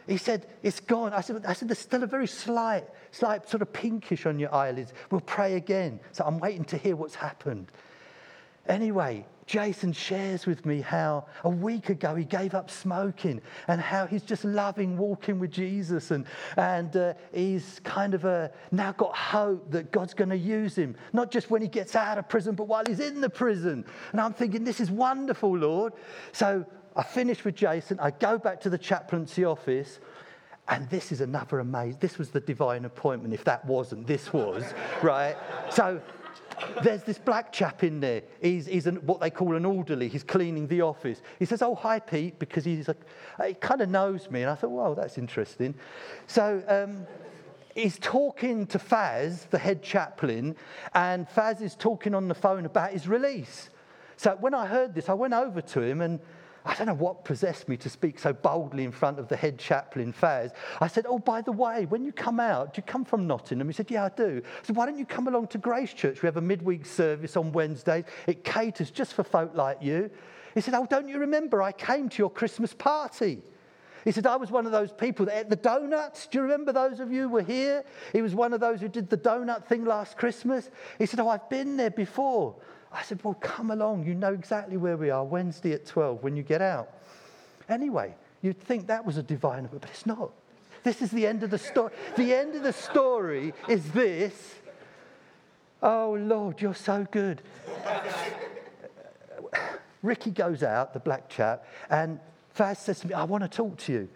He 0.07 0.17
said, 0.17 0.47
It's 0.63 0.79
gone. 0.79 1.13
I 1.13 1.21
said, 1.21 1.45
I 1.45 1.53
said, 1.53 1.69
There's 1.69 1.79
still 1.79 2.03
a 2.03 2.07
very 2.07 2.27
slight, 2.27 2.85
slight 3.11 3.47
sort 3.47 3.61
of 3.61 3.71
pinkish 3.71 4.25
on 4.25 4.39
your 4.39 4.53
eyelids. 4.53 4.93
We'll 5.11 5.21
pray 5.21 5.55
again. 5.55 5.99
So 6.11 6.23
I'm 6.25 6.39
waiting 6.39 6.65
to 6.65 6.77
hear 6.77 6.95
what's 6.95 7.15
happened. 7.15 7.71
Anyway, 8.67 9.25
Jason 9.49 9.91
shares 9.91 10.45
with 10.45 10.63
me 10.63 10.79
how 10.79 11.25
a 11.43 11.49
week 11.49 11.89
ago 11.89 12.13
he 12.13 12.23
gave 12.23 12.53
up 12.53 12.69
smoking 12.69 13.41
and 13.67 13.81
how 13.81 14.05
he's 14.05 14.21
just 14.21 14.45
loving 14.45 14.95
walking 14.95 15.39
with 15.39 15.49
Jesus 15.49 16.11
and, 16.11 16.27
and 16.55 16.95
uh, 16.95 17.15
he's 17.33 17.81
kind 17.83 18.13
of 18.13 18.25
uh, 18.25 18.49
now 18.69 18.91
got 18.91 19.17
hope 19.17 19.71
that 19.71 19.91
God's 19.91 20.13
going 20.13 20.29
to 20.29 20.37
use 20.37 20.75
him, 20.75 20.95
not 21.13 21.31
just 21.31 21.49
when 21.49 21.63
he 21.63 21.67
gets 21.67 21.95
out 21.95 22.19
of 22.19 22.29
prison, 22.29 22.53
but 22.53 22.65
while 22.65 22.83
he's 22.85 22.99
in 22.99 23.21
the 23.21 23.29
prison. 23.29 23.83
And 24.11 24.21
I'm 24.21 24.33
thinking, 24.33 24.63
this 24.63 24.79
is 24.79 24.91
wonderful, 24.91 25.57
Lord. 25.57 25.93
So 26.31 26.63
I 26.95 27.01
finish 27.01 27.43
with 27.43 27.55
Jason, 27.55 27.99
I 27.99 28.11
go 28.11 28.37
back 28.37 28.61
to 28.61 28.69
the 28.69 28.77
chaplaincy 28.77 29.45
office. 29.45 29.99
And 30.67 30.87
this 30.91 31.11
is 31.11 31.21
another 31.21 31.57
amazing, 31.57 31.97
this 31.99 32.19
was 32.19 32.29
the 32.29 32.39
divine 32.39 32.85
appointment, 32.85 33.33
if 33.33 33.43
that 33.45 33.65
wasn't, 33.65 34.05
this 34.05 34.31
was, 34.31 34.75
right? 35.01 35.35
So 35.71 35.99
there's 36.83 37.03
this 37.03 37.17
black 37.17 37.51
chap 37.51 37.83
in 37.83 37.99
there. 37.99 38.23
He's, 38.41 38.65
he's 38.65 38.87
an, 38.87 38.97
what 38.97 39.19
they 39.19 39.29
call 39.29 39.55
an 39.55 39.65
orderly. 39.65 40.07
He's 40.07 40.23
cleaning 40.23 40.67
the 40.67 40.81
office. 40.81 41.21
He 41.37 41.45
says, 41.45 41.61
Oh, 41.61 41.75
hi, 41.75 41.99
Pete, 41.99 42.39
because 42.39 42.65
he's 42.65 42.87
like, 42.87 43.01
he 43.45 43.53
kind 43.55 43.81
of 43.81 43.89
knows 43.89 44.29
me. 44.29 44.41
And 44.41 44.51
I 44.51 44.55
thought, 44.55 44.71
Well, 44.71 44.95
that's 44.95 45.17
interesting. 45.17 45.75
So 46.27 46.63
um, 46.67 47.05
he's 47.75 47.97
talking 47.99 48.67
to 48.67 48.79
Faz, 48.79 49.49
the 49.49 49.59
head 49.59 49.81
chaplain, 49.81 50.55
and 50.93 51.27
Faz 51.29 51.61
is 51.61 51.75
talking 51.75 52.13
on 52.13 52.27
the 52.27 52.35
phone 52.35 52.65
about 52.65 52.91
his 52.91 53.07
release. 53.07 53.69
So 54.17 54.37
when 54.39 54.53
I 54.53 54.65
heard 54.65 54.93
this, 54.93 55.07
I 55.09 55.13
went 55.13 55.33
over 55.33 55.61
to 55.61 55.81
him 55.81 56.01
and 56.01 56.19
I 56.65 56.75
don't 56.75 56.87
know 56.87 56.93
what 56.93 57.23
possessed 57.23 57.69
me 57.69 57.77
to 57.77 57.89
speak 57.89 58.19
so 58.19 58.33
boldly 58.33 58.83
in 58.83 58.91
front 58.91 59.17
of 59.17 59.27
the 59.27 59.35
head 59.35 59.57
chaplain, 59.57 60.13
Faz. 60.13 60.51
I 60.81 60.87
said, 60.87 61.05
Oh, 61.07 61.19
by 61.19 61.41
the 61.41 61.51
way, 61.51 61.85
when 61.85 62.03
you 62.03 62.11
come 62.11 62.39
out, 62.39 62.73
do 62.73 62.79
you 62.79 62.83
come 62.83 63.05
from 63.05 63.27
Nottingham? 63.27 63.67
He 63.67 63.73
said, 63.73 63.89
Yeah, 63.89 64.05
I 64.05 64.09
do. 64.09 64.41
I 64.43 64.65
said, 64.65 64.75
Why 64.75 64.85
don't 64.85 64.97
you 64.97 65.05
come 65.05 65.27
along 65.27 65.47
to 65.47 65.57
Grace 65.57 65.93
Church? 65.93 66.21
We 66.21 66.27
have 66.27 66.37
a 66.37 66.41
midweek 66.41 66.85
service 66.85 67.37
on 67.37 67.51
Wednesdays. 67.51 68.05
It 68.27 68.43
caters 68.43 68.91
just 68.91 69.13
for 69.13 69.23
folk 69.23 69.55
like 69.55 69.81
you. 69.81 70.11
He 70.53 70.61
said, 70.61 70.73
Oh, 70.73 70.85
don't 70.85 71.07
you 71.07 71.19
remember? 71.19 71.61
I 71.61 71.71
came 71.71 72.09
to 72.09 72.17
your 72.17 72.29
Christmas 72.29 72.73
party. 72.73 73.41
He 74.05 74.11
said, 74.11 74.25
I 74.25 74.37
was 74.37 74.49
one 74.49 74.65
of 74.65 74.71
those 74.71 74.91
people 74.91 75.25
that 75.25 75.37
ate 75.37 75.49
the 75.49 75.55
donuts. 75.55 76.27
Do 76.27 76.37
you 76.37 76.43
remember 76.43 76.71
those 76.71 76.99
of 76.99 77.11
you 77.11 77.23
who 77.23 77.29
were 77.29 77.43
here? 77.43 77.83
He 78.13 78.21
was 78.21 78.33
one 78.33 78.53
of 78.53 78.59
those 78.59 78.79
who 78.79 78.87
did 78.87 79.09
the 79.09 79.17
donut 79.17 79.65
thing 79.65 79.85
last 79.85 80.17
Christmas. 80.17 80.69
He 80.97 81.05
said, 81.05 81.19
Oh, 81.19 81.29
I've 81.29 81.49
been 81.49 81.77
there 81.77 81.91
before. 81.91 82.55
I 82.91 83.03
said, 83.03 83.23
Well, 83.23 83.35
come 83.35 83.71
along. 83.71 84.05
You 84.05 84.15
know 84.15 84.33
exactly 84.33 84.77
where 84.77 84.97
we 84.97 85.09
are 85.09 85.23
Wednesday 85.23 85.73
at 85.73 85.85
12 85.85 86.23
when 86.23 86.35
you 86.35 86.43
get 86.43 86.61
out. 86.61 86.89
Anyway, 87.67 88.15
you'd 88.41 88.59
think 88.59 88.87
that 88.87 89.05
was 89.05 89.17
a 89.17 89.23
divine, 89.23 89.69
but 89.71 89.83
it's 89.89 90.05
not. 90.05 90.31
This 90.83 91.01
is 91.01 91.11
the 91.11 91.27
end 91.27 91.43
of 91.43 91.51
the 91.51 91.57
story. 91.57 91.91
The 92.15 92.33
end 92.33 92.55
of 92.55 92.63
the 92.63 92.73
story 92.73 93.53
is 93.67 93.91
this. 93.91 94.55
Oh, 95.81 96.17
Lord, 96.19 96.61
you're 96.61 96.73
so 96.73 97.05
good. 97.11 97.41
Ricky 100.01 100.31
goes 100.31 100.63
out, 100.63 100.93
the 100.93 100.99
black 100.99 101.29
chap, 101.29 101.65
and 101.89 102.19
Faz 102.57 102.77
says 102.77 103.01
to 103.01 103.07
me, 103.07 103.13
I 103.13 103.23
want 103.23 103.43
to 103.43 103.49
talk 103.49 103.77
to 103.79 103.93
you. 103.93 104.09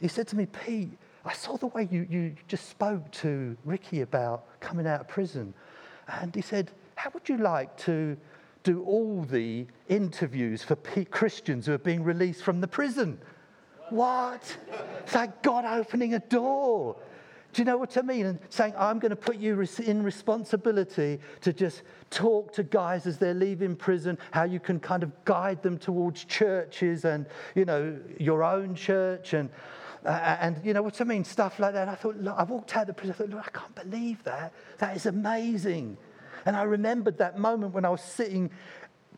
He 0.00 0.08
said 0.08 0.28
to 0.28 0.36
me, 0.36 0.46
Pete, 0.46 0.96
I 1.24 1.32
saw 1.32 1.56
the 1.56 1.68
way 1.68 1.88
you, 1.90 2.06
you 2.08 2.36
just 2.48 2.68
spoke 2.68 3.10
to 3.12 3.56
Ricky 3.64 4.02
about 4.02 4.60
coming 4.60 4.86
out 4.86 5.00
of 5.00 5.08
prison. 5.08 5.54
And 6.06 6.34
he 6.34 6.42
said, 6.42 6.70
How 7.04 7.10
would 7.12 7.28
you 7.28 7.36
like 7.36 7.76
to 7.80 8.16
do 8.62 8.82
all 8.84 9.24
the 9.24 9.66
interviews 9.90 10.64
for 10.64 10.74
Christians 10.74 11.66
who 11.66 11.74
are 11.74 11.78
being 11.78 12.02
released 12.02 12.42
from 12.42 12.62
the 12.62 12.66
prison? 12.66 13.18
What? 13.90 14.56
It's 15.00 15.14
like 15.14 15.42
God 15.42 15.66
opening 15.66 16.14
a 16.14 16.18
door. 16.20 16.96
Do 17.52 17.60
you 17.60 17.66
know 17.66 17.76
what 17.76 17.98
I 17.98 18.00
mean? 18.00 18.24
And 18.24 18.38
saying, 18.48 18.72
I'm 18.78 19.00
going 19.00 19.10
to 19.10 19.16
put 19.16 19.36
you 19.36 19.62
in 19.84 20.02
responsibility 20.02 21.20
to 21.42 21.52
just 21.52 21.82
talk 22.08 22.54
to 22.54 22.62
guys 22.62 23.06
as 23.06 23.18
they're 23.18 23.34
leaving 23.34 23.76
prison, 23.76 24.16
how 24.30 24.44
you 24.44 24.58
can 24.58 24.80
kind 24.80 25.02
of 25.02 25.12
guide 25.26 25.62
them 25.62 25.76
towards 25.76 26.24
churches 26.24 27.04
and, 27.04 27.26
you 27.54 27.66
know, 27.66 27.98
your 28.18 28.42
own 28.42 28.74
church 28.74 29.34
and, 29.34 29.50
uh, 30.06 30.38
and 30.40 30.56
you 30.64 30.72
know 30.72 30.80
what 30.80 30.98
I 31.02 31.04
mean? 31.04 31.22
Stuff 31.22 31.58
like 31.58 31.74
that. 31.74 31.86
I 31.86 31.96
thought, 31.96 32.16
look, 32.16 32.34
I 32.38 32.44
walked 32.44 32.74
out 32.74 32.84
of 32.84 32.86
the 32.86 32.94
prison, 32.94 33.14
I 33.14 33.18
thought, 33.18 33.28
look, 33.28 33.46
I 33.46 33.58
can't 33.58 33.74
believe 33.74 34.24
that. 34.24 34.54
That 34.78 34.96
is 34.96 35.04
amazing. 35.04 35.98
And 36.46 36.56
I 36.56 36.62
remembered 36.62 37.18
that 37.18 37.38
moment 37.38 37.74
when 37.74 37.84
I 37.84 37.90
was 37.90 38.02
sitting 38.02 38.50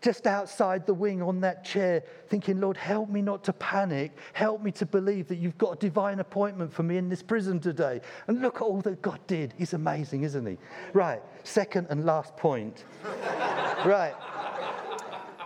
just 0.02 0.26
outside 0.26 0.86
the 0.86 0.94
wing 0.94 1.22
on 1.22 1.40
that 1.40 1.64
chair, 1.64 2.04
thinking, 2.28 2.60
Lord, 2.60 2.76
help 2.76 3.08
me 3.08 3.22
not 3.22 3.44
to 3.44 3.52
panic. 3.52 4.12
Help 4.34 4.62
me 4.62 4.70
to 4.72 4.86
believe 4.86 5.28
that 5.28 5.36
you've 5.36 5.58
got 5.58 5.72
a 5.72 5.76
divine 5.76 6.20
appointment 6.20 6.72
for 6.72 6.82
me 6.82 6.96
in 6.96 7.08
this 7.08 7.22
prison 7.22 7.60
today. 7.60 8.00
And 8.26 8.42
look 8.42 8.56
at 8.56 8.62
all 8.62 8.82
that 8.82 9.00
God 9.00 9.20
did. 9.26 9.54
He's 9.56 9.72
amazing, 9.72 10.22
isn't 10.24 10.46
he? 10.46 10.58
Right, 10.92 11.22
second 11.44 11.86
and 11.90 12.04
last 12.04 12.36
point. 12.36 12.84
right. 13.04 14.14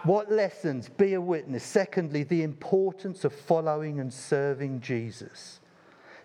What 0.04 0.32
lessons? 0.32 0.88
Be 0.88 1.14
a 1.14 1.20
witness. 1.20 1.62
Secondly, 1.62 2.24
the 2.24 2.42
importance 2.42 3.24
of 3.24 3.34
following 3.34 4.00
and 4.00 4.12
serving 4.12 4.80
Jesus. 4.80 5.60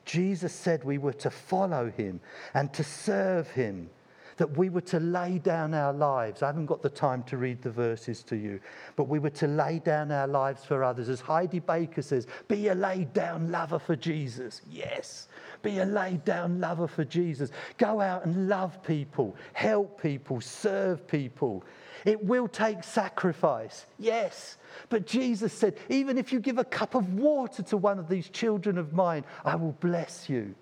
Jesus 0.06 0.54
said 0.54 0.84
we 0.84 0.98
were 0.98 1.14
to 1.14 1.30
follow 1.30 1.92
him 1.92 2.22
and 2.54 2.72
to 2.74 2.84
serve 2.84 3.50
him 3.52 3.90
that 4.38 4.58
we 4.58 4.70
were 4.70 4.82
to 4.82 5.00
lay 5.00 5.40
down 5.40 5.74
our 5.74 5.94
lives. 5.94 6.44
I 6.44 6.48
haven't 6.48 6.66
got 6.66 6.82
the 6.82 6.90
time 6.90 7.24
to 7.24 7.38
read 7.38 7.62
the 7.62 7.72
verses 7.72 8.22
to 8.24 8.36
you, 8.36 8.60
but 8.96 9.08
we 9.08 9.20
were 9.20 9.30
to 9.32 9.48
lay 9.48 9.80
down 9.80 10.12
our 10.12 10.28
lives 10.28 10.66
for 10.66 10.84
others. 10.84 11.08
As 11.10 11.22
Heidi 11.22 11.60
Baker 11.60 12.02
says, 12.02 12.28
be 12.48 12.68
a 12.68 12.76
laid 12.76 13.14
down 13.14 13.52
lover 13.52 13.80
for 13.80 13.96
Jesus. 13.96 14.62
Yes, 14.70 15.30
be 15.62 15.80
a 15.80 15.86
laid 15.86 16.26
down 16.26 16.60
lover 16.60 16.88
for 16.88 17.06
Jesus. 17.06 17.52
Go 17.78 18.02
out 18.02 18.26
and 18.26 18.50
love 18.50 18.84
people, 18.84 19.36
help 19.54 20.02
people, 20.02 20.42
serve 20.42 21.08
people. 21.08 21.64
It 22.04 22.24
will 22.24 22.48
take 22.48 22.84
sacrifice, 22.84 23.88
yes. 23.98 24.58
But 24.90 25.08
Jesus 25.08 25.54
said, 25.54 25.78
even 25.90 26.18
if 26.18 26.32
you 26.34 26.40
give 26.40 26.58
a 26.58 26.64
cup 26.66 26.94
of 26.94 27.14
water 27.14 27.64
to 27.64 27.78
one 27.78 27.98
of 27.98 28.10
these 28.10 28.30
children 28.30 28.78
of 28.78 28.94
mine, 28.94 29.24
I 29.44 29.56
will 29.56 29.72
bless 29.80 30.30
you. 30.30 30.54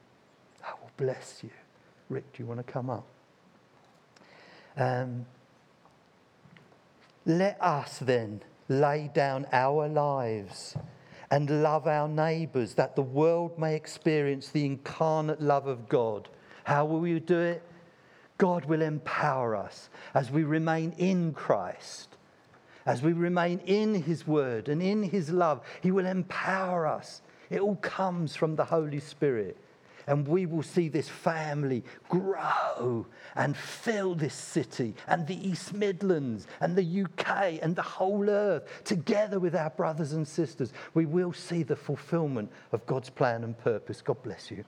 I 0.63 0.71
will 0.79 0.91
bless 0.95 1.43
you. 1.43 1.49
Rick, 2.09 2.31
do 2.33 2.43
you 2.43 2.47
want 2.47 2.65
to 2.65 2.71
come 2.71 2.89
up? 2.89 3.05
Um, 4.77 5.25
let 7.25 7.61
us 7.61 7.99
then 7.99 8.41
lay 8.67 9.09
down 9.13 9.47
our 9.51 9.87
lives 9.87 10.75
and 11.31 11.63
love 11.63 11.87
our 11.87 12.07
neighbours 12.07 12.75
that 12.75 12.95
the 12.95 13.01
world 13.01 13.57
may 13.57 13.75
experience 13.75 14.49
the 14.49 14.65
incarnate 14.65 15.41
love 15.41 15.67
of 15.67 15.89
God. 15.89 16.29
How 16.63 16.85
will 16.85 17.07
you 17.07 17.19
do 17.19 17.39
it? 17.39 17.63
God 18.37 18.65
will 18.65 18.81
empower 18.81 19.55
us 19.55 19.89
as 20.13 20.31
we 20.31 20.43
remain 20.43 20.93
in 20.97 21.33
Christ, 21.33 22.09
as 22.85 23.01
we 23.01 23.13
remain 23.13 23.59
in 23.59 23.95
His 24.03 24.27
Word 24.27 24.69
and 24.69 24.81
in 24.81 25.03
His 25.03 25.29
love. 25.29 25.61
He 25.81 25.91
will 25.91 26.05
empower 26.05 26.85
us. 26.85 27.21
It 27.49 27.61
all 27.61 27.77
comes 27.77 28.35
from 28.35 28.55
the 28.55 28.65
Holy 28.65 28.99
Spirit. 28.99 29.57
And 30.07 30.27
we 30.27 30.45
will 30.45 30.63
see 30.63 30.89
this 30.89 31.09
family 31.09 31.83
grow 32.09 33.05
and 33.35 33.55
fill 33.55 34.15
this 34.15 34.33
city 34.33 34.95
and 35.07 35.25
the 35.27 35.47
East 35.47 35.73
Midlands 35.73 36.47
and 36.59 36.75
the 36.75 37.03
UK 37.03 37.59
and 37.61 37.75
the 37.75 37.81
whole 37.81 38.29
earth 38.29 38.83
together 38.83 39.39
with 39.39 39.55
our 39.55 39.69
brothers 39.69 40.13
and 40.13 40.27
sisters. 40.27 40.73
We 40.93 41.05
will 41.05 41.33
see 41.33 41.63
the 41.63 41.75
fulfillment 41.75 42.51
of 42.71 42.85
God's 42.85 43.09
plan 43.09 43.43
and 43.43 43.57
purpose. 43.57 44.01
God 44.01 44.21
bless 44.23 44.51
you. 44.51 44.63